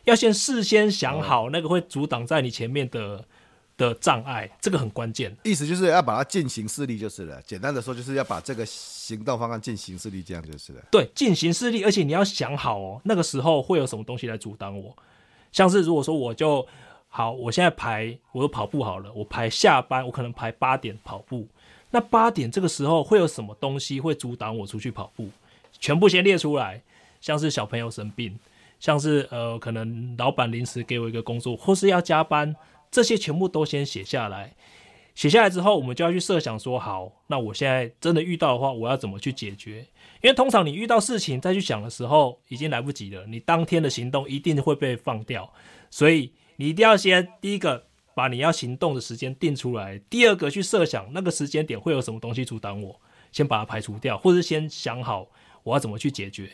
[0.06, 3.26] 要先事先想好那个会阻挡在你前面的
[3.88, 5.36] 的障碍，这个很关键。
[5.44, 7.42] 意思就是要把它进行式力就是了。
[7.42, 10.82] 简单的说，就是要把这个行动方案进行式力，这样就是了。
[10.92, 14.96] 对，进行式力，而且你要想好哦，那个时候会有什么东西来阻挡我。
[15.52, 16.66] 像是如果说我就
[17.10, 21.48] 好，我现在排我都跑步好了，我排下班，我可能排八点跑步。
[21.90, 25.28] 那八点这个时候会有什么东西会阻挡我出去跑步？
[25.80, 26.82] 全部先列出来，
[27.20, 28.38] 像是小朋友生病。
[28.80, 32.56] 像是呃，可能老板临时给我一个工作，或是要加班，
[32.92, 34.54] 这些全部都先写下来。
[35.14, 39.86] 写下来之后，我们就要去设想说，好，那我现在真的遇到的话，我要怎么去解决？
[40.22, 43.26] 因为通常你遇到事情再去想的时候，已经来不及了。
[43.26, 45.52] 你当天的行动一定会被放掉，
[45.90, 53.02] 所以你一定要先第一个把你要行动的时间定出来，第二个去设想那个时间点会有什么东西阻挡我，
[53.34, 55.28] 先把它排除掉，或是先想好
[55.64, 56.50] 我要怎么去解决。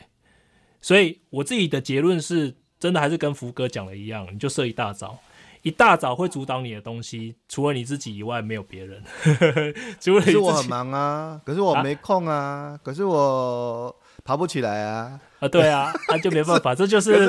[0.82, 5.20] 所以我自己的结论是，真的还是跟福哥讲的一样，你就设一大早，
[5.68, 9.04] 一大早会阻挡你的东西，除了你自己以外，没有别人。
[10.00, 15.20] 除了你是我很忙啊，可是我没空啊，啊可是我爬不起来啊。
[15.40, 17.28] 啊，对啊，那、啊、就没办法， 这就是，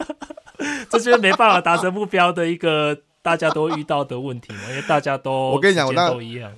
[0.88, 6.50] 这就是没办法达成目标的一个大家都遇到的问题嘛，因为大家都我跟你讲，我都一样。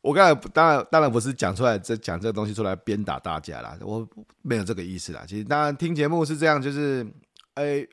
[0.00, 4.04] 我刚才当然当然不是讲出来这讲这个东西出来鞭打大家啦，我
[4.42, 5.22] 没有这个意思啦。
[5.28, 7.06] 其实当然听节目是这样，就是，
[7.54, 7.88] 哎、欸，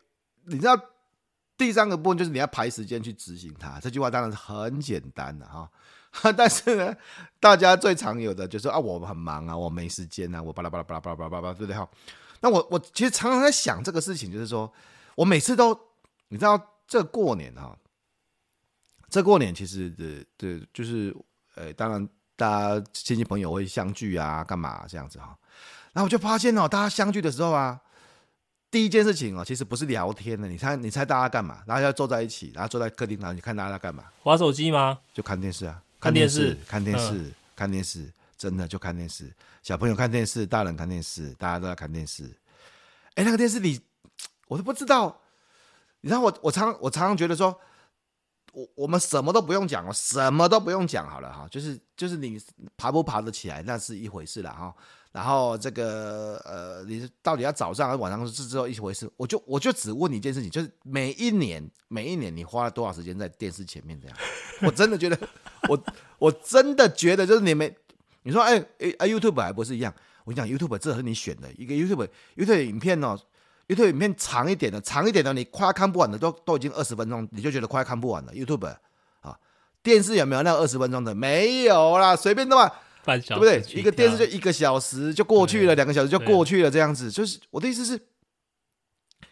[0.48, 0.76] 你知道
[1.58, 3.80] 第三个部分就是你要排时间去执行它。
[3.80, 5.70] 这句话当然是很简单的哈，
[6.36, 6.96] 但是呢，
[7.40, 11.88] 大家最常有的就是啊，我很忙啊，我没时间啊，我巴拉巴拉巴拉巴拉巴拉巴拉，对不对哈？
[12.42, 14.72] 那我我其实常常在想这个事情，就是说
[15.16, 15.78] 我每次都
[16.28, 17.78] 你知道这过年哈，
[19.10, 21.16] 这过年其实的的就是。
[21.58, 25.34] 呃，当然，大家亲戚朋友会相聚啊，干嘛、这样子哈？
[25.94, 27.80] 然后我就发现哦，大家相聚的时候啊，
[28.72, 30.48] 第一件事情哦，其实不是聊天的。
[30.48, 31.64] 你猜，你猜大家干嘛？
[31.66, 34.04] 然后要坐在一起，然后坐在客厅，然后你看大家干嘛？
[34.24, 35.00] 玩手机吗？
[35.14, 39.32] 就看电视啊，看电视，看电视，看电视，嗯、看电视，真的就看电视。
[39.64, 42.30] 小朋友看电视，大人看电视，大家都在看电视。
[43.16, 43.80] 哎，那个电视里，
[44.48, 45.22] 我都不知道。
[46.02, 47.58] 你知道我，我常，我常常觉得说。
[48.54, 52.42] 我我们什么都不用讲哦，什么都不用讲好了哈，就是就是你
[52.78, 54.74] 爬不爬得起来那是一回事了哈，
[55.16, 64.18] 然后这个呃，你到底要早上还是晚上是之后一回事，我就我就只问你一件事情，就是每一年每一年你花了多少时间在电视前面这样？
[64.64, 65.18] 我真的觉得，
[65.70, 65.84] 我
[66.20, 67.74] 我真的觉得就是你们，
[68.24, 68.62] 你说哎
[69.00, 69.94] 哎 YouTube 还不是一样？
[70.26, 73.18] 我跟你讲 YouTube 这是你选的一个 YouTube YouTube 影片哦。
[73.68, 78.32] YouTube 影片长一点的，长一点的，你快看不完的，都都已经二十分钟，你就觉得快看不完了。
[78.32, 78.68] YouTube
[79.22, 79.40] 啊，
[79.82, 81.16] 电视有没有那二十分钟的？
[81.16, 82.72] 没有啦，随便的话，
[83.06, 83.80] 半小时对不对？
[83.80, 87.12] 一个电视就一个小时就过去了，两个小时就过去了，这样子。
[87.12, 88.00] 就是我的意思是，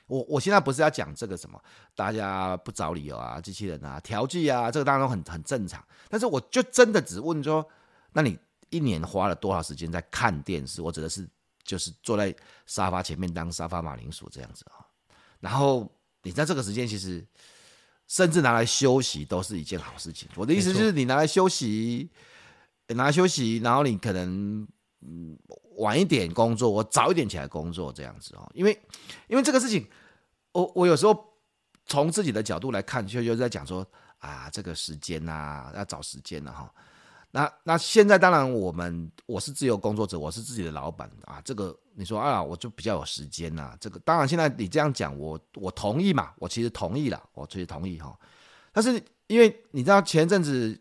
[0.08, 1.62] 我我现在不是要讲这个什么，
[1.96, 5.84] 大家不找理由啊，机器人啊，调剂啊，这个当然很很正常。
[6.08, 7.68] 但是我就真的只问说，
[8.14, 8.38] 那你
[8.70, 10.82] 一年花了多少时间在看电视？
[10.82, 11.28] 我指的是。
[11.66, 12.36] 就是坐在
[12.68, 14.84] 沙发前面当沙发马铃薯这样子啊，
[15.40, 15.90] 然后
[16.22, 17.26] 你在这个时间其实
[18.06, 20.28] 甚至拿来休息都是一件好事情。
[20.36, 22.12] 我的意思就是你拿来休息，
[22.90, 24.68] 拿来休息，然后你可能
[25.02, 25.38] 嗯
[25.78, 28.50] 晚一点工作，我早一点起来工作这样子哦。
[28.54, 28.80] 因为
[29.28, 29.88] 因为这个事情，
[30.52, 31.26] 我我有时候
[31.86, 33.86] 从自己的角度来看，就就在讲说
[34.20, 36.72] 啊，这个时间呐要找时间了哈。
[37.32, 41.42] 那那现在当然我们我是自由工作者，我是自己的老板啊。
[41.44, 48.16] 这个你说啊，我就比较有时间呐、这个当然现在你这样讲，我我同意嘛，我其实同意了，我其实同意哈。
[48.72, 50.80] 但是因为你知道前阵子，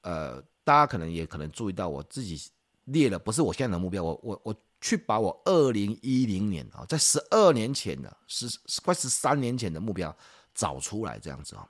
[0.00, 2.40] 呃，大家可能也可能注意到，我自己
[2.84, 8.46] 列了，不是我现在的目标，我我我去把我二零一零年啊，在十二年前的十
[8.82, 10.14] 快十三年前的目标
[10.54, 11.68] 找出来，这样子啊。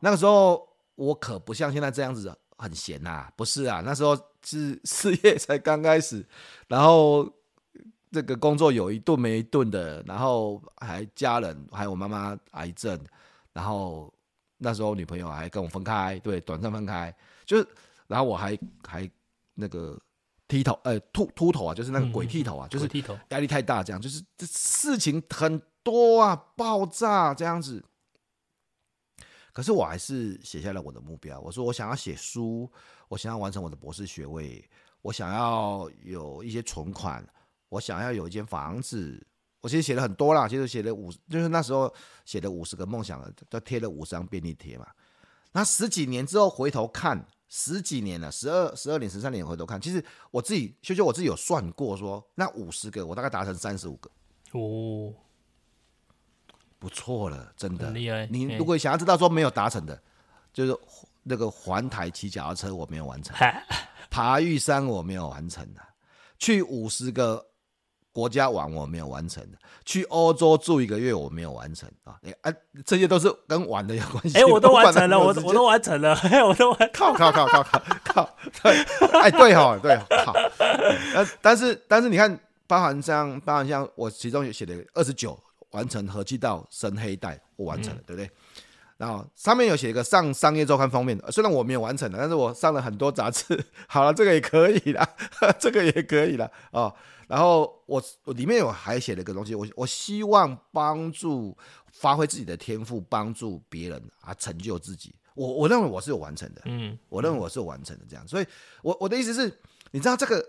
[0.00, 2.36] 那个时候我可不像现在这样子。
[2.62, 6.22] 很闲呐、啊，不是啊，那时候是 事业才刚开始，
[6.68, 7.26] 然后
[8.12, 13.02] 这个工作有一顿没一顿的，然后还家人还有我妈妈癌症，
[13.54, 14.12] 然后
[14.58, 17.66] 那时候女朋友还跟我分开，对，短暂分开，就是，
[18.10, 19.08] 然后我还还
[19.54, 19.96] 那个
[20.48, 27.84] 剃头，呃，秃秃头啊，就是那个鬼剃头啊，嗯、就是剃头压力太大，这样，就是这事情很多啊，爆炸这样子。
[29.52, 31.38] 可是我还是写下了我的目标。
[31.38, 32.68] 我说我想要写书，
[33.06, 34.68] 我想要完成我的博士学位，
[35.02, 37.24] 我想要有一些存款，
[37.68, 39.24] 我想要有一间房子。
[39.60, 41.92] 我其实写了很多啦，其实写了五，就是那时候
[42.24, 44.86] 写的五十个梦想，都贴了五十张便利贴嘛。
[45.52, 54.10] 那十几年之后回头看，十几年了，十二十二年、十三年回头看，其实我自己修修我自己有算过说，说那五十个我大概达成三十五个，
[54.52, 55.12] 哦，
[56.78, 57.90] 不错了，真的。
[57.90, 58.26] 厉害。
[58.30, 60.00] 你如果想要知道说没有达成的，欸、
[60.52, 60.78] 就是
[61.24, 63.36] 那个环台骑脚踏车我没有完成，
[64.08, 65.80] 爬玉山我没有完成的，
[66.38, 67.49] 去五十个。
[68.12, 72.18] 国家玩我没有完成的，去欧洲住一个月我没有完成啊！
[72.42, 72.52] 哎，
[72.84, 74.36] 这些都是跟玩的有关系。
[74.36, 76.90] 哎、欸，我都完成了，我我都完成了，我都完。
[76.92, 78.36] 靠靠靠靠靠靠！
[78.62, 78.72] 对，
[79.20, 80.34] 哎，对哈，对，好。
[81.14, 85.38] 但但是但是你看，包含像包含像我其中有写的二十九
[85.70, 88.30] 完成合气道深黑带，我完成了，嗯、对不对？
[89.00, 93.58] 然后上面有写一个上商业周刊封面的，虽然我没有完成的，但是我上了很多杂志。
[93.88, 95.08] 好了，这个也可以了，
[95.58, 96.82] 这个也可以了啊。
[96.82, 96.94] 哦
[97.26, 101.56] 然后我我里面有还写了一个东西，我我希望帮助
[101.92, 105.14] 发挥自己的天赋，帮助别人啊，成就自己。
[105.34, 108.26] 我我认为我是有完成的，嗯，我认为我是有完成的这样。
[108.26, 108.46] 所以，
[108.82, 109.60] 我我的意思是，
[109.92, 110.44] 你知道这个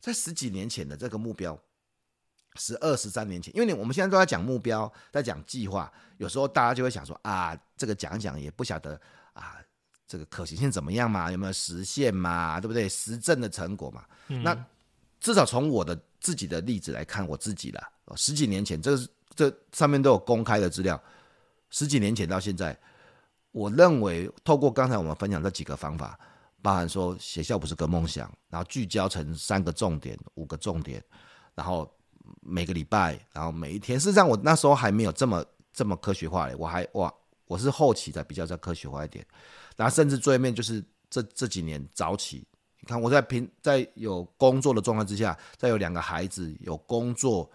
[0.00, 1.56] 在十几年前的这个目标，
[2.56, 9.00] 十二十三年前，因为你我们现在都在讲目标，在讲计划，有时候大家就会想说啊，这个讲一讲也不晓得
[9.32, 9.56] 啊，
[10.06, 12.88] 这个可行性怎么样嘛，有没有实现嘛，对不对？
[12.88, 14.56] 实证的成果嘛，嗯、那
[15.20, 15.98] 至少从我的。
[16.24, 20.98] 自己的例子来看，我自己了，十几年前，这是这上面都有公开的资料。
[21.68, 22.74] 十几年前到现在，
[23.50, 26.18] 我认为透过刚才我们分享这几个方法，
[26.62, 31.04] 包含说学校不是个梦想，然后聚焦成三个重点、五个重点，
[31.54, 31.94] 然后
[32.40, 33.98] 每个礼拜，然后每一天。
[33.98, 37.12] 事实上，我那时候还没有这么这么科学化嘞，我还哇，
[37.46, 39.24] 我是后期才比较再科学化一点。
[39.76, 42.46] 然后甚至最后面就是这这几年早起，
[42.80, 42.86] 你。
[42.86, 47.50] 看我在平在有工作的状态之下，再有两个孩子有工作，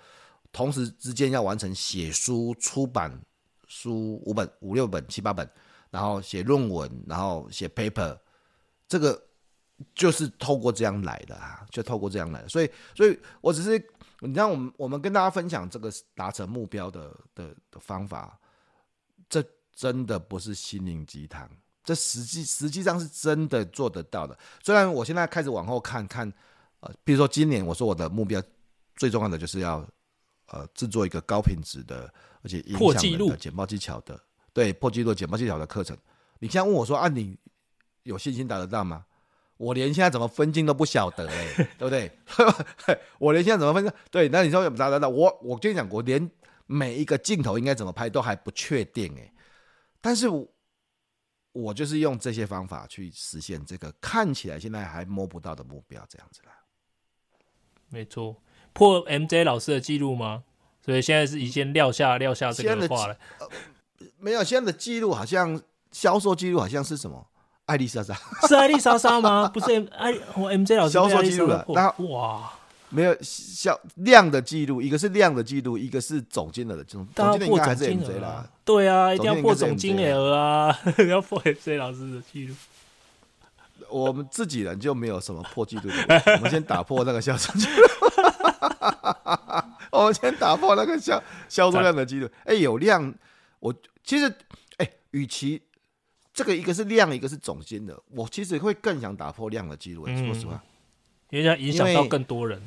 [0.51, 3.11] 同时之间要完成写书、出版
[3.67, 5.49] 书五本、五六本、七八本，
[5.91, 8.17] 然后写论文，然后写 paper，
[8.87, 9.21] 这个
[9.93, 12.49] 就是透过这样来的啊，就透过这样来的。
[12.49, 13.79] 所以，所以我只是
[14.21, 18.39] 你知道，我们我们跟大家分享这个达成目标的的的方法，
[19.29, 19.43] 这
[19.73, 21.49] 真的不是心灵鸡汤。
[21.83, 24.37] 这实际实际上是真的做得到的。
[24.61, 26.31] 虽然我现在开始往后看看，
[26.81, 28.41] 呃，比如说今年我说我的目标
[28.95, 29.87] 最重要的就是要
[30.47, 32.13] 呃制作一个高品质的
[32.43, 34.21] 而且影响人的简报技巧的，
[34.53, 35.97] 对，破纪录简报技巧的课程。
[36.39, 37.35] 你现在问我说啊，你
[38.03, 39.05] 有信心达得到吗？
[39.59, 42.11] 我连现在怎么分镜都不晓得哎、欸， 对不对？
[43.19, 43.93] 我连现在怎么分镜？
[44.09, 45.07] 对，那你说有达得到？
[45.07, 46.31] 我我跟你讲，我连
[46.65, 49.33] 每一个镜头应该怎么拍都还不确定哎、欸，
[50.01, 50.47] 但是我。
[51.51, 56.51] 我就是用这些方法去实现这个看起来现在还摸不到的目标，这样子啦。
[57.89, 58.39] 没错，
[58.71, 60.43] 破 MJ 老师的记录吗？
[60.85, 63.17] 所以现在是已经撂下撂下这个话了。
[63.39, 63.47] 呃、
[64.19, 65.59] 没有，现在的记录好像
[65.91, 67.27] 销售记录好像是什么？
[67.69, 68.13] 艾丽莎莎
[68.47, 69.47] 是艾丽莎莎吗？
[69.53, 71.63] 不是 M 艾我 MJ 老师销售记录了。
[71.69, 72.51] 那哇。
[72.91, 77.05] 没有销量的记录，一个是量的记录，一个是总金额的总。
[77.15, 78.43] 总金额应该还是 MJ 啦。
[78.65, 80.75] 对啊，一定要破总金额啊！
[81.07, 82.55] 要破 MJ 老师的记录。
[83.89, 87.87] 我们自己人就没有什么破记录的， 我们先打破那个销售记录。
[89.91, 92.27] 我们先打破那个销销售量的记录。
[92.45, 93.13] 哎，有量，
[93.59, 93.71] 我
[94.03, 94.33] 其实
[94.77, 95.61] 哎，与其
[96.39, 100.07] 这个一个是量，一个是总金额，我其实会更想打破量的记录。
[100.07, 100.63] 说实话，
[101.31, 102.61] 因为要影响到更多人。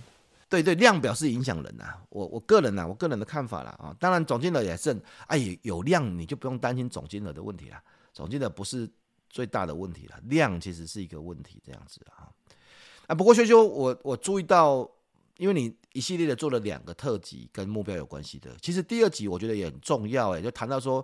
[0.47, 4.93] 对对，量表示影响人呐、啊，我我个人呐、啊，我个人的看法啦啊，当然总金额也是，
[5.27, 8.87] 哎、啊，有量你就不用担心总金额的问题啦，总金额不是
[9.31, 12.29] 最大的问题了，量其实是一个问题，这样子啊。
[13.07, 14.87] 啊，不过修修，我我注意到，
[15.39, 21.03] 因为你一系列的做了两个特辑跟目标有关系的，其实第二集我觉得也很重要，哎，就谈到说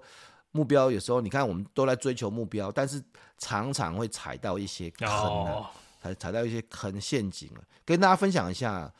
[0.52, 3.02] 目标有时候你看我们都在追求目标，但是
[3.38, 5.70] 常常会踩到一些坑啊，
[6.02, 8.92] 踩踩到一些坑陷阱了，跟大家分享一下。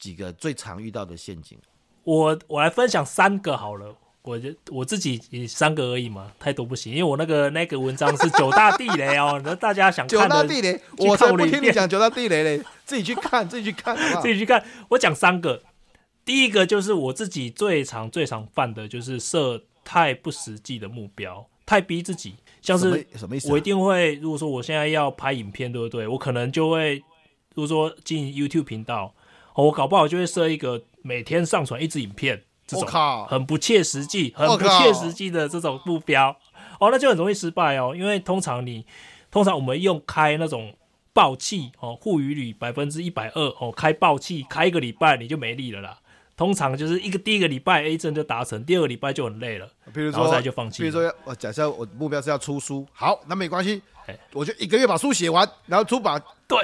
[0.00, 1.58] 几个最常遇到的陷阱，
[2.04, 3.92] 我我来分享三个好了，
[4.22, 14.64] 我就我自己也三个而已嘛，太多不行，因为我那个那个文章是九大地雷哦， 那大家想看九大地雷，我才不听你讲 九大地雷嘞，自己去看，自己去看，自己去看。
[14.90, 15.64] 我讲三个，
[16.24, 23.50] 第一个就是我自己最常最常犯的就是设太不实际的目标，太逼自己，像是什么意思？
[23.50, 26.06] 我一定会，如果说我现在要拍影片，对不对？
[26.06, 26.96] 我可能就会，
[27.54, 29.14] 如果说进 YouTube 频道。
[29.54, 32.86] 哦我搞不好就会设一个每天上传一支影片，这种
[33.26, 36.36] 很不切实际、很不切实际的这种目标，
[36.78, 37.94] 哦，那就很容易失败哦。
[37.96, 38.84] 因为通常你，
[39.30, 40.76] 通常我们用开那种
[41.12, 45.98] 爆气哦，护鱼率百分之一百二哦，开爆气开一个礼拜你就没力了啦。
[46.38, 49.68] 通常就是一个第一个礼拜 A 证就达成，第二个礼拜就很累了。
[49.92, 50.84] 比如说，然后再就放弃。
[50.84, 53.82] 比如说，我假设我目标是要出书，好，那没关系，
[54.32, 56.22] 我就一个月把书写完，然后出版。
[56.46, 56.56] 对，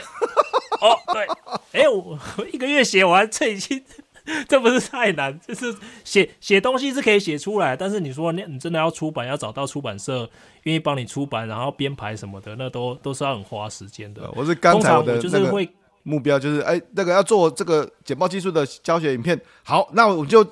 [0.81, 1.27] 哦，对，
[1.79, 2.17] 哎、欸，我
[2.53, 3.85] 一个月写完，这已经
[4.49, 10.31] 这不是太难，就是写写东西是可以写出来，但是你说你你真的要出版，要找到出版社
[10.63, 14.31] 愿意帮你出版，然后编排什么的，那都都是要很花时间的。
[14.37, 15.69] 我是刚才我的就是会。
[16.05, 19.41] 目标就是哎，那个要做这个简报技术的教学影片。
[19.65, 20.47] 好，那我就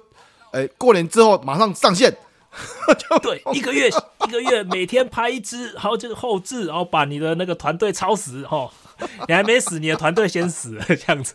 [0.50, 2.16] 哎过年之后马上上线。
[3.22, 3.88] 对，一个月
[4.26, 8.70] 一个月每天拍一支，然后就是后置，然后把你的那个团队超死哦。
[9.26, 11.34] 你还没死，你的团队先死了这样子。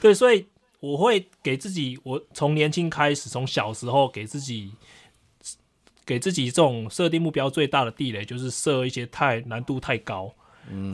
[0.00, 0.46] 对，所以
[0.78, 4.72] 我会给自己，我从年轻开始，从小时候给自己
[6.04, 10.32] 给自己这种设定目标最大的地雷，就是设一些太难度太高，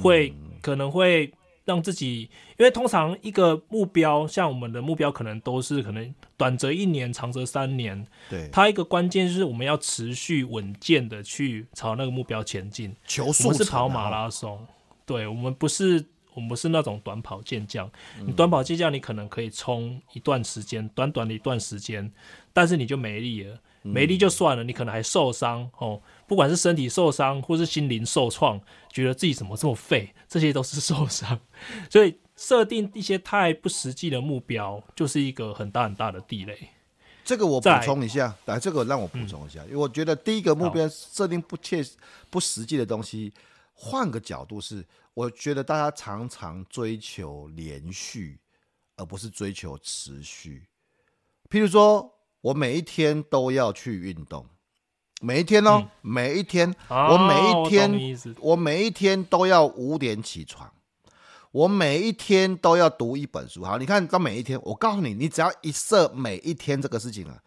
[0.03, 1.33] 会可能会。
[1.65, 2.23] 让自己，
[2.59, 8.07] 因为通常一个目标，像我们的目标，可能都是可能短则一年，长则三年。
[8.29, 12.95] 对，它一个关键就是我们要持续稳健的去朝那个目标前进。
[13.07, 14.67] 求速，我们是跑马拉松，
[15.07, 16.05] 对，我们不是，
[16.35, 17.91] 我们不是那种短跑健将。
[18.27, 22.11] 你短跑健将，你可能可以冲一段时间，短短的一段时间，
[22.53, 23.59] 但是你就没力了。
[23.85, 26.01] 没力就算了，你可能还受伤哦。
[26.33, 28.59] 不管是身体受伤，或是心灵受创，
[28.89, 31.39] 觉得自己怎么这么废，这些都是 受伤。
[31.91, 36.71] 所以设定一些太不实际的目标，就是一个很大很大的地雷。
[37.23, 41.85] 这个我补充一下，来，这个让我补充一下，嗯，因为我觉得第一个目标设定不切
[42.31, 43.31] 不实际的东西，
[43.75, 48.41] 换个角度是，我觉得大家常常追求连续，
[48.97, 50.67] 而不是追求持续。
[51.51, 52.11] 譬如说。
[52.43, 54.45] 我每一天都要去运动，
[55.23, 60.69] 每一天哦，嗯、每一天，我每一天，哦、我，我每一天都要五点起床，
[61.53, 63.65] 我每一天都要读一本书。
[63.65, 67.39] 好，你看到每一天，我告诉你，你只要一设每一天这个事情啊，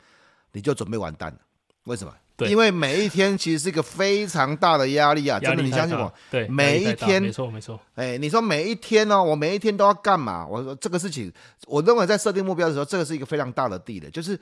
[0.53, 1.37] 你就准备完蛋了。
[1.83, 2.13] 为什么？
[2.37, 5.37] 对，因为每一天其实是一个非常大的压力啊！
[5.37, 6.11] 真的，你相信我。
[6.31, 7.77] 对，每一天，没错没错。
[7.95, 9.23] 哎，你说每一天呢、哦？
[9.23, 10.47] 我每一天都要干嘛？
[10.47, 11.29] 我说这个事情，
[11.67, 14.39] 我认为在设定目标的时候，这个是一个非常大的地雷，就是。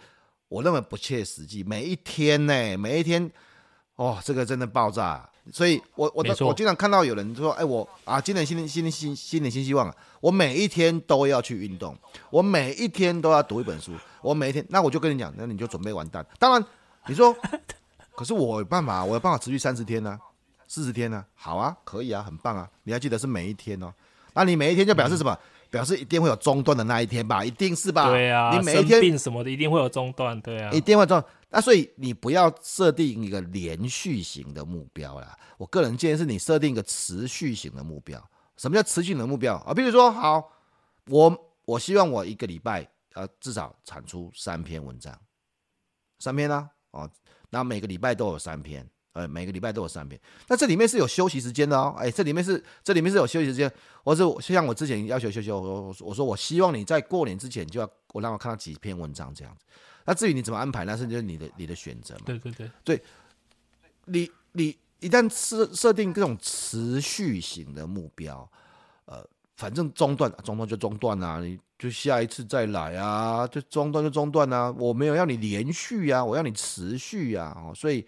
[0.53, 3.27] 我认为不切实际，每一天呢，每一天，
[3.95, 5.27] 哦，这个真的爆炸。
[5.51, 11.97] 所以我，我我我经常看到有人说，哎，我啊，今年新年新年新新年新希望啊，我每一天都要去运动，
[12.29, 16.23] 我每一天都要读一本书，我每一天，那我就跟你讲，那你就准备完蛋。
[16.37, 16.63] 当然，
[17.07, 17.35] 你说，
[18.15, 20.19] 可是我有办法，我有办法持续三十天呢、啊，
[20.67, 22.69] 四十天呢、啊，好啊，可以啊，很棒啊。
[22.83, 23.91] 你还记得是每一天哦，
[24.35, 25.33] 那你每一天就表示什么？
[25.33, 25.39] 嗯
[25.73, 28.11] 表示一定会有中断的那一天吧，一定是吧？
[28.11, 31.33] 对啊，你每一天病什么的一定会有中断，对啊，一定会中断。
[31.49, 35.35] 那所以你不要设定一个连续型的目标啦。
[35.57, 38.23] 我个人建议是你设定一个持续型的目标。
[38.55, 39.73] 什么叫持续型的目标啊？
[39.73, 40.47] 比如说，好，
[41.07, 45.19] 我我希望我一个礼拜呃至少产出三篇文章，
[46.19, 47.01] 三篇呢、啊？
[47.01, 47.09] 哦，
[47.49, 48.87] 那每个礼拜都有三篇。
[49.13, 51.93] 呃，每个礼拜都有三篇，那这里面是有休息时间的哦。
[51.99, 53.71] 哎，这里面是这里面是有休息时间，
[54.03, 59.65] 或是像我之前要求休息，我我我说我希望你在过年之前就要我让我看到几篇文章这样子。
[60.05, 62.21] 那至于你怎么安排，那是就是你的你的选择嘛。
[62.25, 63.03] 对对对，对，
[64.05, 68.49] 你你一旦设设定这种持续型的目标，
[69.05, 69.23] 呃，
[69.57, 78.03] 反正中断中断就中断啊，你就下一次再来啊，就中断就中断啊，我没有要你连续啊，我要你持续啊，哦，所以。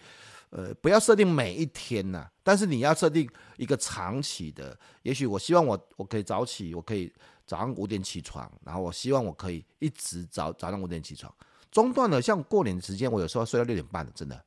[0.52, 4.78] 呃，不要设定每一天呐、啊，但是你要设定一个长期的。
[5.02, 7.12] 也许我希望我我可以早起，我可以
[7.46, 11.34] 早上五点起床，然后我希望我可以一直早早上五点起床。
[11.72, 14.42] 中断了，像过年的时间，我有时候睡到六点半，真的，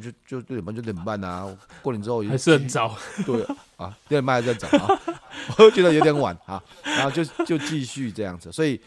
[0.00, 1.54] 就就六点半就六点半啊。
[1.82, 2.96] 过年之后还是很早，
[3.26, 3.42] 对
[3.76, 5.00] 啊，六点半还是很早啊，
[5.58, 8.50] 我又觉得有点晚啊，然后就就继续这样子。
[8.50, 8.80] 所以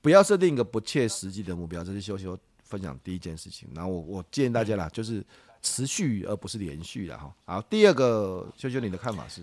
[0.00, 3.68] 不要设定一个不切实际的目标，这是修修分享第一件事情。
[3.72, 5.24] 然后我我建议大家啦，就是。
[5.62, 7.32] 持续而不是连续的哈。
[7.44, 9.42] 好，第二个，修修你的看法是？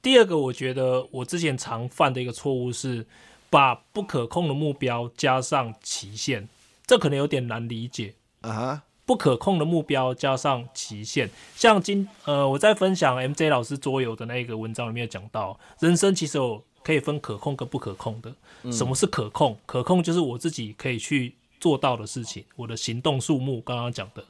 [0.00, 3.06] 第二个，我觉得我之前常犯的一个错误是，
[3.50, 6.48] 把不可控的目标加上期限，
[6.86, 8.82] 这可能有点难理解啊哈。
[9.04, 18.32] 不可控的目标加上期限，像今呃我在分享 MJ 老师桌游的那个文章里面讲到，人生其实有可以分可控跟不可控的。
[18.72, 19.58] 什么是可控？
[19.66, 24.24] 可控就是我自己可以去做到的事情，我的行动数目，刚刚讲的。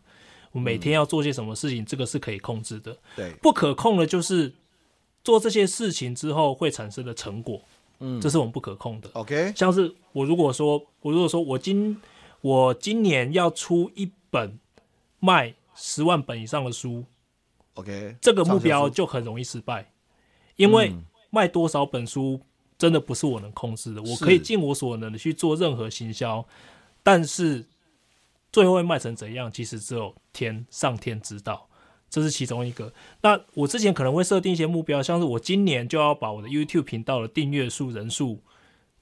[0.52, 2.96] 我每天要做些什么事情，嗯，这个是可以控制的。
[3.16, 4.52] 对，不可控的，就是
[5.24, 7.60] 做这些事情之后会产生的成果。
[8.00, 9.08] 嗯，这是我们不可控的。
[9.14, 11.98] OK，像是我如果说，我如果说我今
[12.42, 14.58] 我今年要出一本
[15.20, 17.04] 卖十万本以上的书
[17.74, 19.90] ，OK，这个目标就很容易失败，
[20.56, 20.94] 因为
[21.30, 22.40] 卖多少本书
[22.76, 24.02] 真的不是我能控制的。
[24.02, 26.46] 我可以尽我所能的去做任何行销，
[27.02, 27.64] 但是。
[28.52, 31.68] 最后会卖成怎样，其实只有天上天知道。
[32.10, 32.92] 这是其中一个。
[33.22, 38.42] 那我之前可能会设定一些目标，像是我今年就要把我的 YouTube 频道的订阅数人数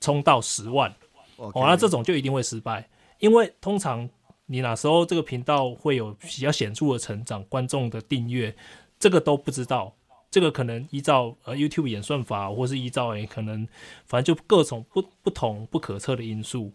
[0.01, 0.94] 冲到十万。
[1.36, 2.88] 哦，那这种就一定会失败，
[3.18, 4.09] 因为通常
[4.46, 8.55] 你哪时候这个频道会有比较显著的成长，观众的订阅，
[8.98, 9.92] 这个都不知道。
[10.30, 13.66] 这个可能依照呃 YouTube 演算法，或是依照诶可能
[14.07, 16.72] 反正就各种不不同不可测的因素。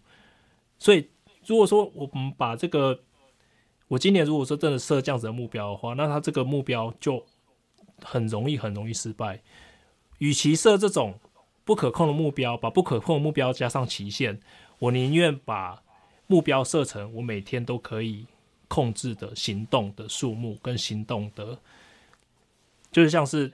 [0.77, 1.07] 所以
[1.47, 2.99] 如果说我们把这个
[3.87, 7.23] 我今年如果说真的设这样子的目标的话，那他这个目标就
[8.03, 9.41] 很容易很容易失败。
[10.17, 11.19] 与其设这种
[11.63, 14.39] 不可控的目标，把不可控的目标加上期限，
[14.79, 15.83] 我宁愿把
[16.27, 18.25] 目标设成我每天都可以
[18.67, 21.59] 控制的行动的数目跟行动的，
[22.91, 23.53] 就是像是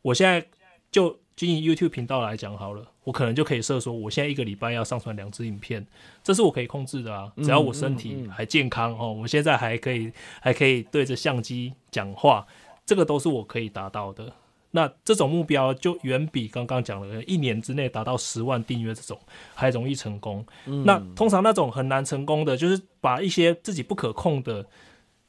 [0.00, 0.44] 我现在
[0.90, 2.86] 就经营 YouTube 频道来讲好了。
[3.04, 5.84] 我可能就可以设说，我现在一个礼拜要上传两支影片，
[6.22, 7.32] 这是我可以控制的啊。
[7.38, 12.46] 只要我身体还健康哦，我现在还可以还可以对着相机讲话，
[12.86, 14.32] 这个都是我可以达到的。
[14.74, 19.18] 那这种目标就远比刚刚讲的一年之内达到十万订阅这种
[19.54, 20.46] 还容易成功。
[20.64, 24.64] 那通常那种很难成功的，就是把一些自己不可控的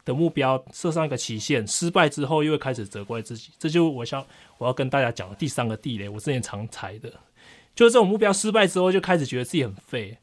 [0.05, 3.51] 的目标设上一个期限，失败之后又会开始责怪自己。
[3.57, 4.25] 这就是我想
[4.57, 7.11] 我要跟大家讲的第三个地雷，我之前常踩的。
[7.75, 10.15] 就是这种目标失败之后，就开始觉得自己很废，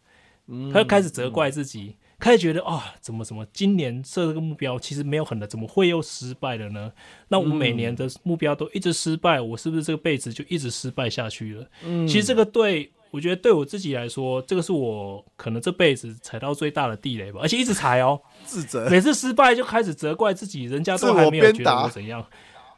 [0.73, 6.93] 他就开始责怪自己，开始觉得啊、哦，怎么怎么今年设这个目标其实没有很的，怎么会又失败了呢？
[7.27, 11.67] 那我每年的目标都一直失败，我是不是这个辈子就一直失败下去了？
[12.07, 22.25] 其实这个对我觉得对我自己来说，这个是我可能这辈子踩到最大的地雷吧，而且一直踩哦， 自责，每次失败就开始责怪自己，人家都还没有觉得我怎样。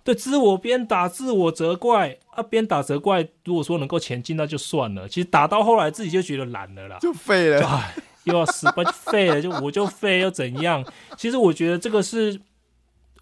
[0.05, 3.29] 对，自我鞭打，自我责怪啊，鞭打责怪。
[3.45, 5.09] 如果说能够前进，那就算了。
[5.09, 7.65] 其实打到后来，自己就觉得懒了啦，就废了。
[7.65, 9.41] 唉，又要失败，就废了。
[9.41, 10.85] 就我就废，又怎样？
[11.17, 12.41] 其实我觉得这个是，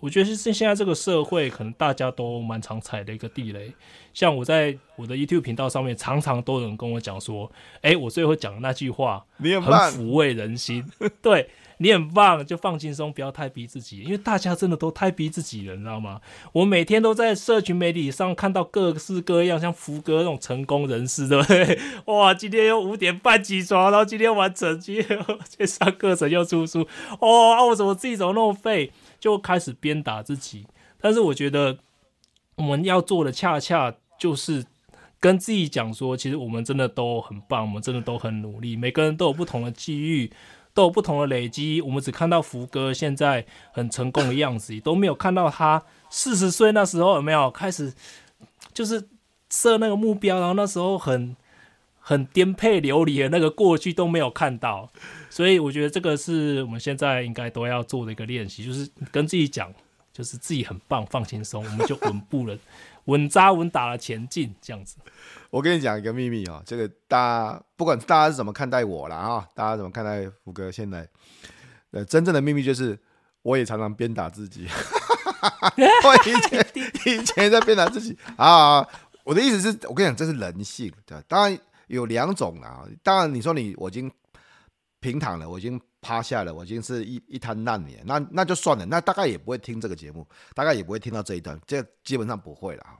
[0.00, 3.72] 我觉得是现在这个社会可能大家都蛮常踩的一个地雷。
[4.12, 7.50] 像我在我的 YouTube 频道上面，常常都有人跟我讲说
[7.82, 10.84] ：“哎，我最后讲的那句话，很抚慰人心。”
[11.22, 11.48] 对。
[11.82, 16.20] 你很棒，就放轻松，不要太逼自己，因为大家真的都太逼自己了，你知道吗？
[16.52, 21.78] 我每天都在社群媒体上看到各式各样像福哥那种成功人士，对不对？
[22.04, 26.86] 哇，今天又五点半起床，然后今天完成，今天又去上课程又出书，
[27.18, 28.92] 哦，我怎么自己怎么那么废？
[29.18, 30.66] 就开始鞭打自己。
[31.00, 31.78] 但是我觉得
[32.56, 34.66] 我们要做的恰恰就是
[35.18, 40.30] 跟自己讲说，其实我们真的都很棒，我们真的都很努力，每个人都有不同的机遇。
[40.72, 47.92] 都有不同的累积，我们只看到福哥现在很成功的样子，都没有看到他四十岁那时候有没有开始，
[48.72, 49.08] 就是
[49.50, 51.36] 设那个目标，然后那时候很
[51.98, 54.90] 很颠沛流离的那个过去都没有看到，
[55.28, 59.72] 所以我觉得这个是我们现在应该都要做的一个练习，就是跟自己讲，
[60.12, 62.56] 就是自己很棒，放轻松，我们就稳步了，
[63.04, 64.96] 稳扎稳打的前进，这样子。
[65.50, 71.08] 我跟你讲一个秘密啊，这个大家不管大家是怎么看待我了啊，大家怎么看待福哥现在，
[71.90, 72.98] 呃，真正的秘密就是，
[73.42, 74.66] 我也常常鞭打自己，
[76.04, 76.66] 我以前
[77.04, 78.86] 以前在鞭打自己啊。
[79.22, 84.10] 我的意思是我跟你讲，这是人性，对，当然有两种啊，当然你说你我已经
[84.98, 92.96] 平躺了，我已经趴下了，我已经是一一滩烂泥，那那就算了，那大概也不会听这个节目，大概也不会听到这一段，这基本上不会了啊。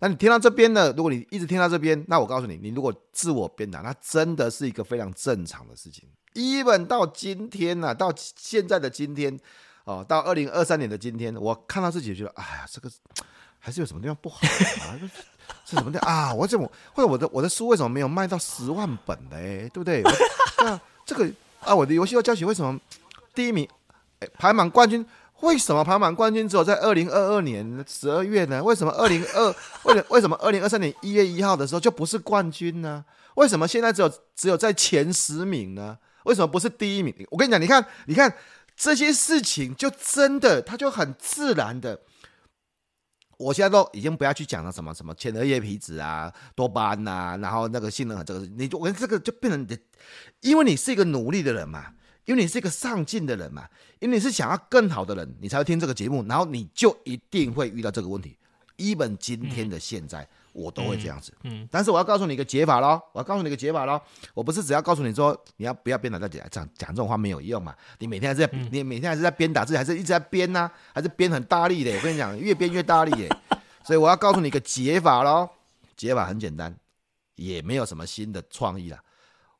[0.00, 0.92] 那你听到这边呢？
[0.96, 6.08] 如果你一直听到这边，那我告诉你，你如果自我鞭打，那真的是一个非常正常的事情。
[6.34, 9.36] even 到今天呢、啊，到现在的今天，
[9.84, 12.88] 哦，到二零二三年的今天，我看到自己觉得，哎呀，这个
[13.58, 14.38] 还是有什么地方不好
[14.86, 14.94] 啊？
[15.64, 16.32] 是什么的啊？
[16.32, 19.68] 我怎么或者我的我的书为什么没有卖到十万本嘞？
[19.70, 20.02] 对不对？
[20.58, 21.28] 那这个
[21.60, 22.78] 啊，我的游戏要教学为什么
[23.34, 23.68] 第一名，
[24.20, 25.04] 哎，排满冠军？
[25.40, 28.62] 为什么排满冠军只有在二零二二年十二月呢？
[28.62, 33.04] 为什么二零二 为为什么二零二三年一月一号的时候就不是冠军呢？
[33.36, 35.96] 为什么现在只有只有在前十名呢？
[36.24, 37.14] 为什么不是第一名？
[37.30, 38.34] 我跟你讲，你看，你看
[38.76, 42.00] 这些事情，就真的它就很自然的。
[43.36, 49.78] 我现在都已经不要去讲了，什么什么前额叶皮质啊、多巴胺呐，然后那个性能和这个，你我跟这个就变成的，
[50.40, 51.92] 因为你是一个努力的人嘛。
[52.28, 53.66] 因为你是一个上进的人嘛，
[54.00, 58.36] 因为你是想要更好的人，你才会听这个节目，然后你就一定会遇到这个问题。
[58.76, 61.32] even 今天的现在，嗯、我都会这样子。
[61.44, 63.98] 嗯，嗯但是我要告诉你一个解法喽，我要告诉你一个解法喽。
[64.34, 67.74] 我不是只要告诉你说，你要不要鞭打自己，讲讲这种话没有用嘛。
[67.98, 71.96] 你每天还是在，嗯、你每天还是在鞭打自己，还是一直在鞭呐、啊，还是鞭很大力的。
[71.96, 73.28] 我跟你讲，越鞭越大力耶。
[73.82, 75.48] 所以我要告诉你一个解法喽，
[75.96, 76.76] 解法很简单，
[77.36, 78.98] 也没有什么新的创意了。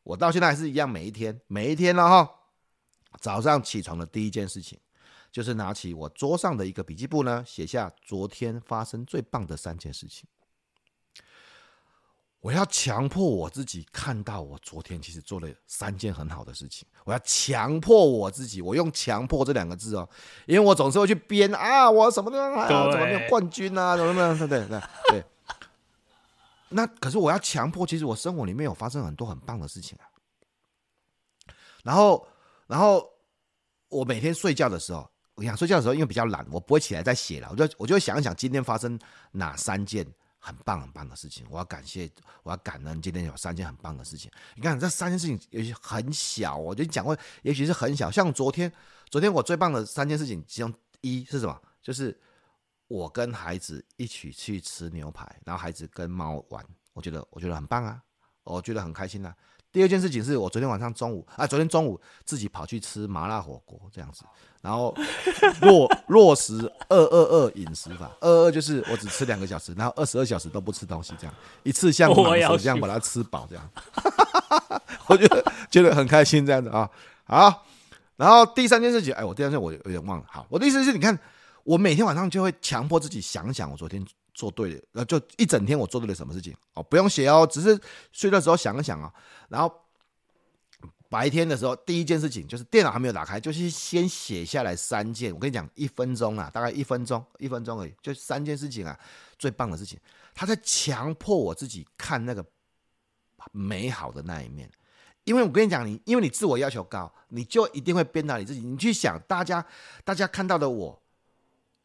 [0.04, 2.30] 我到现在还是一样，每一天，每一天了哈。
[3.20, 4.78] 早上起床的第一件事情，
[5.32, 10.28] 就是拿起我桌上的一个笔记簿呢，写下昨天发生最棒的三件事情。
[12.40, 16.86] 我要强迫我自己看到我昨天其实做了三件很好的事情。
[17.04, 20.08] 我要强迫我自己，我用“强迫”这两个字哦，
[20.46, 24.80] 因为我总是会去编啊，我什么地方还好，怎么没有冠军啊，怎么怎么，对不对？
[25.10, 25.24] 对对。
[26.68, 30.06] 那可是我要强迫，其实我生活里面有发生很多很棒的事情啊。
[31.82, 32.24] 然后，
[32.68, 33.04] 然后
[33.88, 38.96] 我每天睡觉的时候，我想睡觉的时候，因为比较懒，我不会起来再写了，我就我就会想一想今天发生
[39.32, 40.06] 哪三件。
[40.40, 42.08] 很棒很棒的事情，我要感谢，
[42.44, 43.02] 我要感恩。
[43.02, 48.08] 今天有三件很棒的事情，你看这三件事情也许很小，我就讲过，也许是很小。
[48.08, 48.72] 像昨天，
[49.10, 51.60] 昨天我最棒的三件事情，其中一是什么？
[51.82, 52.16] 就是
[52.86, 58.00] 我跟孩子一起去吃牛排，然后孩子跟猫玩，我觉得我觉得很棒啊，
[58.44, 59.34] 我觉得很开心啊。
[59.78, 64.24] 第二件事情是我昨天晚上中午啊，昨天中午自己跑去吃麻辣火锅这样子，
[64.60, 64.92] 然后
[65.62, 73.70] 落落实二二二饮食法，二二就是我只吃两个小时，然后二十二小时都不吃东西，这样一次像蟒蛇这样把它吃饱，这样，
[75.06, 76.90] 我觉得觉得很开心这样子啊，
[77.22, 77.64] 好，
[78.16, 81.16] 然后第三件事情，哎，我第三件我有点忘了，好，我的意思是你看，
[81.62, 84.04] 我每天晚上就会强迫自己想想我昨天。
[84.38, 87.76] 做对了，那，就一整天我做对了什么事情哦，不用写哦，只是
[88.12, 89.12] 睡的时候想一想啊。
[89.48, 89.68] 然后
[91.08, 95.34] 白天的时候，第一件事情就是电脑还没有打开，就是先写下来三件。
[95.34, 98.96] 我跟你讲，一分钟啊，大概一分钟，一分钟而已，就三件事情啊，
[99.40, 99.98] 最棒的事情。
[100.32, 102.44] 他在强迫我自己看那个
[103.50, 104.70] 美好的那一面，
[105.24, 108.60] 因为我跟你讲，你因为你自我要求高，你就一定会鞭打你自己。
[108.60, 109.66] 你去想，大家
[110.04, 111.02] 大家看到的我，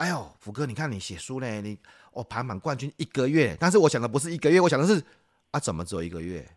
[0.04, 1.80] 哎呦，福哥，你看你写书嘞，你。
[2.12, 5.04] 我排满冠军一个月，但是我想的不是一个月，我想的是
[5.49, 6.47] 啊，怎么只有一个月？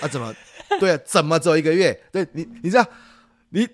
[0.00, 0.32] 啊，怎么
[0.78, 1.00] 对啊？
[1.04, 2.00] 怎么只有一个月？
[2.12, 2.86] 对你，你知道，
[3.48, 3.68] 你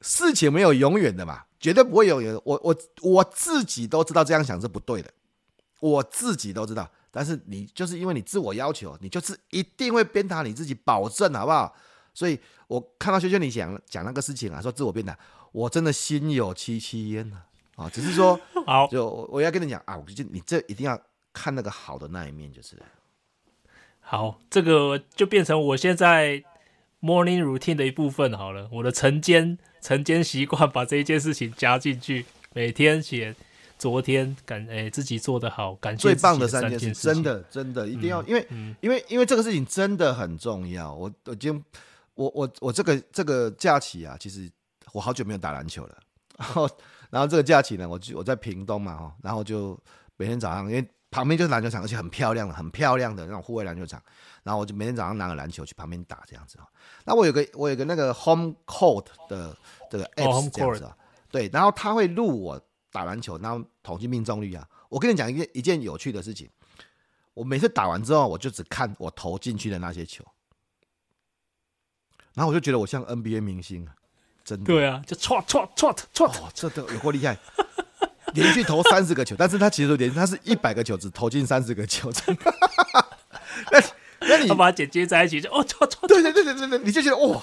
[0.00, 2.34] 事情没有永远的嘛，绝对不会有人。
[2.44, 5.12] 我我我自己都知道这样想是不对的，
[5.80, 6.90] 我自己都知道。
[7.10, 11.76] 但是你就是因为你自我要求，你就是一定会鞭打你自己，保证好不好？
[12.14, 15.18] 所以我看到轩轩你讲讲那个事情啊，说自我鞭打，
[15.52, 17.42] 我真的心有戚戚焉呐。
[17.78, 21.00] 啊，只是说，好，就我要跟你讲啊，我就你这一定要
[21.32, 22.76] 看那个好的那一面，就是。
[24.00, 26.42] 好，这个就变成我现在
[27.00, 28.68] morning routine 的一部分好了。
[28.72, 33.32] 我的晨间晨间习惯，把这一件事情加进去，每天写
[33.78, 40.92] 昨天感诶、欸、自己做的好，感谢最棒的三件事，真的真的一定要，嗯、因为、嗯、因为因为这个事情真的很重要。
[40.92, 41.64] 我我今
[42.14, 44.50] 我我我这个这个假期啊，其实
[44.92, 45.96] 我好久没有打篮球了，
[46.38, 46.68] 然后。
[47.10, 49.78] 然后这个假期呢，我就我在屏东嘛哈，然后就
[50.16, 54.02] 每天早上，因为旁边就是篮球场，而且很漂亮的、很漂亮的那种户外篮球场，
[54.42, 56.68] 然后我就每天早上拿个篮球去旁边打这样子哈。
[57.04, 59.56] 那我有个我有个那个 home court 的
[59.90, 60.94] 这个 app 这样子啊，
[61.30, 62.60] 对，然后他会录我
[62.92, 64.68] 打篮球，然后统计命中率啊。
[64.90, 66.50] 我跟你讲一件一件有趣的事情，
[67.32, 70.24] 我每次打完之后，我就只看我投进去的那些球，
[72.34, 73.94] 然后我就觉得我像 NBA 明星啊。
[74.48, 77.36] 真的对啊，就唰唰唰唰，哦，这都有够厉害，
[78.32, 82.54] 连续投三十个球，但是他其实连他是一百个球只投进三十个球，真的。
[83.70, 83.82] 那
[84.26, 87.42] 那你把它剪接在一起就哦唰唰，对对对对对对，你就觉得哇，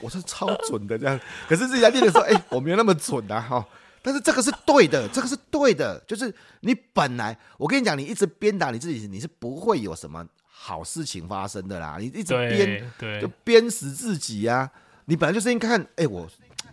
[0.00, 1.20] 我是超准的这样。
[1.46, 3.62] 可是自己在练的时候，哎、欸，我没有那么准啊哈。
[4.00, 11.96] 但是这个是对的，这个是对的，就是你本来我跟你讲，你一直鞭打你自己，你是不会有什么好事情发生的啦。
[12.00, 14.70] 你一直鞭，对，就鞭死自己呀、啊。
[15.08, 16.26] 你本来就是应该看，哎、欸，我。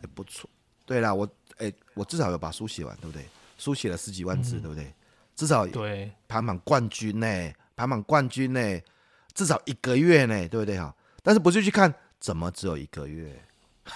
[0.04, 0.50] 也不错，
[0.86, 1.26] 对啦，我
[1.58, 3.26] 哎、欸，我至少有把书写完，对不对？
[3.58, 4.94] 书写了十几万字，嗯、对不对？
[5.36, 8.60] 至少对排满冠军呢，排满冠军呢，
[9.34, 10.94] 至少一个月呢，对不对哈？
[11.24, 13.42] 但是不是去看怎么只有一个月？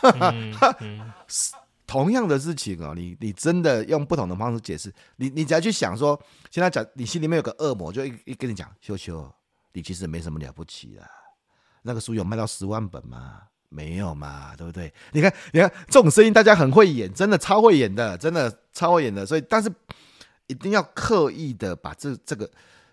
[0.01, 1.13] 嗯嗯、
[1.85, 9.29] 同样的事情哦，你你真的用不同的方式解释，你你只要去想说，现在讲你心里面有个恶魔，就一一跟你讲，修修，
[9.73, 11.05] 你其实没什么了不起的，
[11.81, 13.41] 那个书有卖到十万本吗？
[13.69, 14.93] 没有嘛，对不对？
[15.11, 19.25] 你看，你看这种声音，大家很会演，真的超会演的，真的超会演的。
[19.25, 19.71] 所以，但是
[20.47, 22.49] 一定要刻意的把这这个，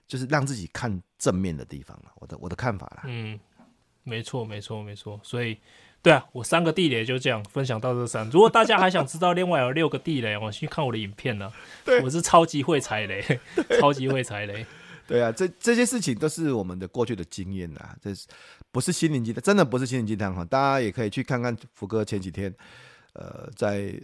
[0.06, 2.10] 就是让自己看正面的地方了。
[2.16, 3.02] 我的我的看法啦。
[3.04, 3.38] 嗯，
[4.02, 5.20] 没错，没错，没错。
[5.22, 5.56] 所以，
[6.02, 8.28] 对啊，我三个地雷就这样分享到这三。
[8.30, 11.52] 如果大家还想知道另外有六个地雷，我去看我的影片呢。
[11.84, 13.40] 对，我是超级会踩雷，
[13.80, 14.66] 超级会踩雷。
[15.06, 18.26] 对啊，这这些事情都是我们的过去的经验呐，这是
[18.72, 19.42] 不是心灵鸡汤？
[19.42, 20.44] 真的不是心灵鸡汤哈！
[20.44, 22.54] 大家也可以去看看福哥前几天，
[23.12, 23.94] 呃，在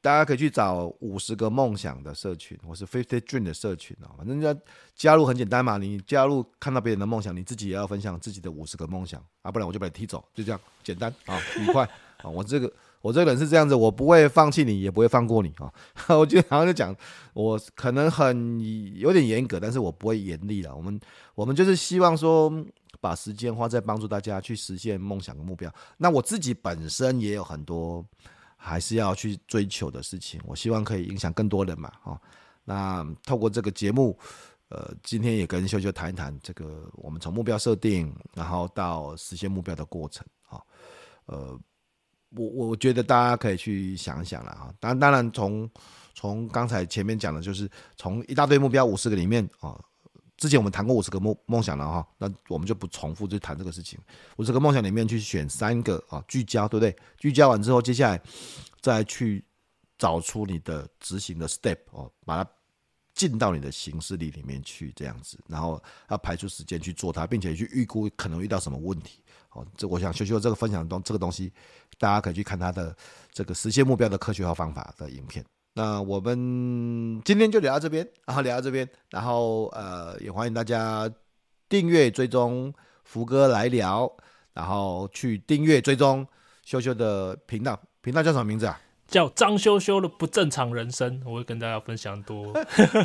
[0.00, 4.10] 大家可以去找五十个梦想的社群，或是 Fifty Dream 的社群哦。
[4.18, 4.54] 反正要
[4.94, 11.84] 加入很简单嘛，你加入看到别人的梦想，你自己也要分享自己的五十个梦想啊，不然我就把你踢走，就这样简单啊，愉快
[12.18, 12.28] 啊！
[12.28, 12.70] 我这个
[13.04, 15.70] 我这个人是这样子，我不会放弃你，也不会放过你啊。
[16.18, 16.96] 我就好像就讲，
[17.34, 18.58] 我可能很
[18.98, 20.74] 有点严格，但是我不会严厉了。
[20.74, 20.98] 我们
[21.34, 22.50] 我们就是希望说，
[23.02, 25.70] 把时间花在帮助大家去实现梦想的目标。
[25.98, 28.02] 那我自己本身也有很多
[28.56, 31.92] 还是要去追求的事情，我希望可以影响更多人嘛。
[32.02, 32.18] 哈，
[32.64, 34.18] 那透过这个节目，
[34.70, 40.26] 呃，今天也跟秀秀谈一谈这个我们从目标设定，然后到实现目标的过程。
[40.40, 40.58] 哈，
[41.26, 41.60] 呃。
[42.36, 45.70] 我我觉得大家可以去想一想了哈，当当然从
[46.14, 49.78] 从刚才前面讲的，就是从一大堆目标五十个里面啊，
[50.36, 53.98] 之前我们谈过五十个梦梦想了哈，那我们就不重复就谈这个事情。
[54.36, 56.96] 五十个梦想里面去选三个啊，聚焦对不对？
[57.18, 58.20] 聚焦完之后，接下来
[58.80, 59.44] 再去
[59.96, 62.50] 找出你的执行的 step 哦，把它
[63.14, 65.80] 进到你的行事历里面去这样子，然后
[66.10, 69.20] 要排出时间去做它，并且去预估可能遇到什么问题。
[69.54, 71.52] 哦，这我想修修这个分享东这个东西，
[71.98, 72.94] 大家可以去看他的
[73.32, 75.44] 这个实现目标的科学化方法的影片。
[75.74, 81.10] 那我们今天就聊到这边，然后聊到这边，然后呃也欢迎大家
[81.68, 82.72] 订阅追踪
[83.04, 84.08] 福哥来聊，
[84.52, 86.26] 然后去订阅追踪
[86.64, 88.80] 修修的频道，频道叫什么名字啊？
[89.06, 92.52] 叫张修修的不正常人生，我会跟大家分享多，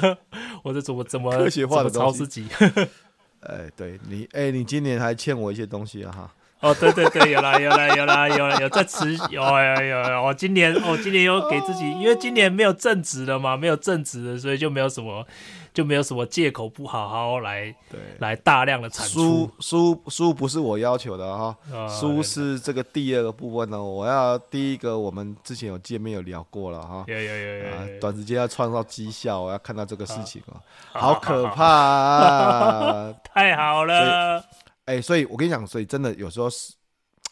[0.64, 2.48] 我是怎么怎么科学化的超自己。
[3.42, 6.36] 哎，对你，哎，你今年还欠我一些东西啊，哈。
[6.62, 15.26] 哦，对对对，有啦有啦有啦有啦有在持有有有有，我今年我今年有给自己，因为今年没有正职了嘛，没有正职了，所以就没有什么
[15.74, 19.20] 就没有什么借口不好好来对来大量的产出。
[19.22, 21.56] 书书书不是我要求的哈，
[21.88, 23.82] 书是这个第二个部分呢。
[23.82, 30.60] 我要第一个，我们之前有见面有聊过了哈，有有有有，短时间要创造绩效，我要看到这个事情啊，
[30.92, 34.44] 好可怕啊， 太好了。
[34.90, 36.74] 哎、欸，所以我跟你讲，所以真的有时候实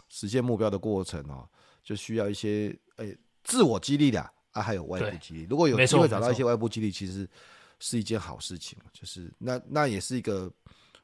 [0.09, 1.49] 实现目标的过程哦，
[1.83, 5.47] 就需要一些哎、欸、自我激励的啊，还有外部激励。
[5.49, 7.27] 如果有机会找到一些外部激励，其实
[7.79, 8.77] 是一件好事情。
[8.93, 10.51] 就是那那也是一个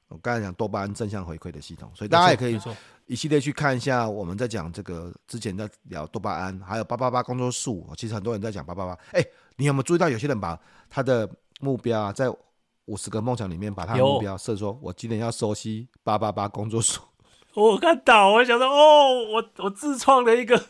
[0.09, 2.59] 我刚才讲多巴胺正向回馈的系统，所以大家也可以
[3.07, 4.07] 一系列去看一下。
[4.07, 7.91] 我们在讲这个之前在聊多巴胺，还有八八八工作数。
[7.97, 8.93] 其实很多人在讲八八八。
[9.13, 9.25] 哎，
[9.55, 10.55] 你有没有注意到有些人把
[10.87, 11.27] 他的
[11.61, 12.31] 目标啊在
[12.85, 17.01] 五十个梦想里面，把他的目标设说，我今年要熟悉八八八工作术。
[17.55, 20.61] 我看到，我想说，哦，我我自创了一个，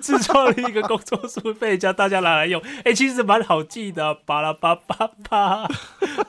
[0.00, 2.60] 自创了一个工作术，被人家大家拿来用。
[2.60, 5.68] 哎、欸，其实蛮好记的，巴拉巴巴巴，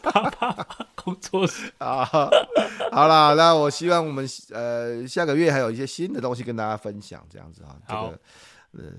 [0.02, 2.04] 巴巴巴工作术 啊。
[2.92, 7.78] 好了，那我希望我们呃下个月还有一些新的东西跟大家分享，这样子啊。
[7.88, 8.20] 这个
[8.74, 8.92] 呃。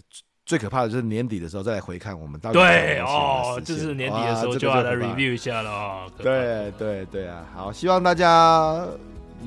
[0.47, 6.07] 最可怕的就是年底的时候再来回看我们到底对哦，就是年底的时候就要来 review 一下了啊。
[6.17, 8.81] 对对对啊，好，希望大家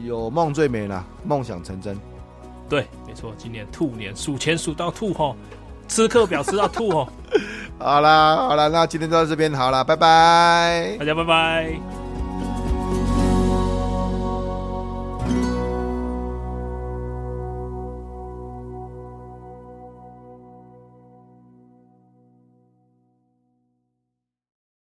[0.03, 1.97] 有梦最美啦，梦想成真。
[2.67, 5.37] 对，没错，今年兔年数钱数到吐吼，
[5.87, 7.07] 吃课表吃到吐吼。
[7.79, 12.08] 好啦好啦，那今天就到这边好了，拜拜，大家拜拜。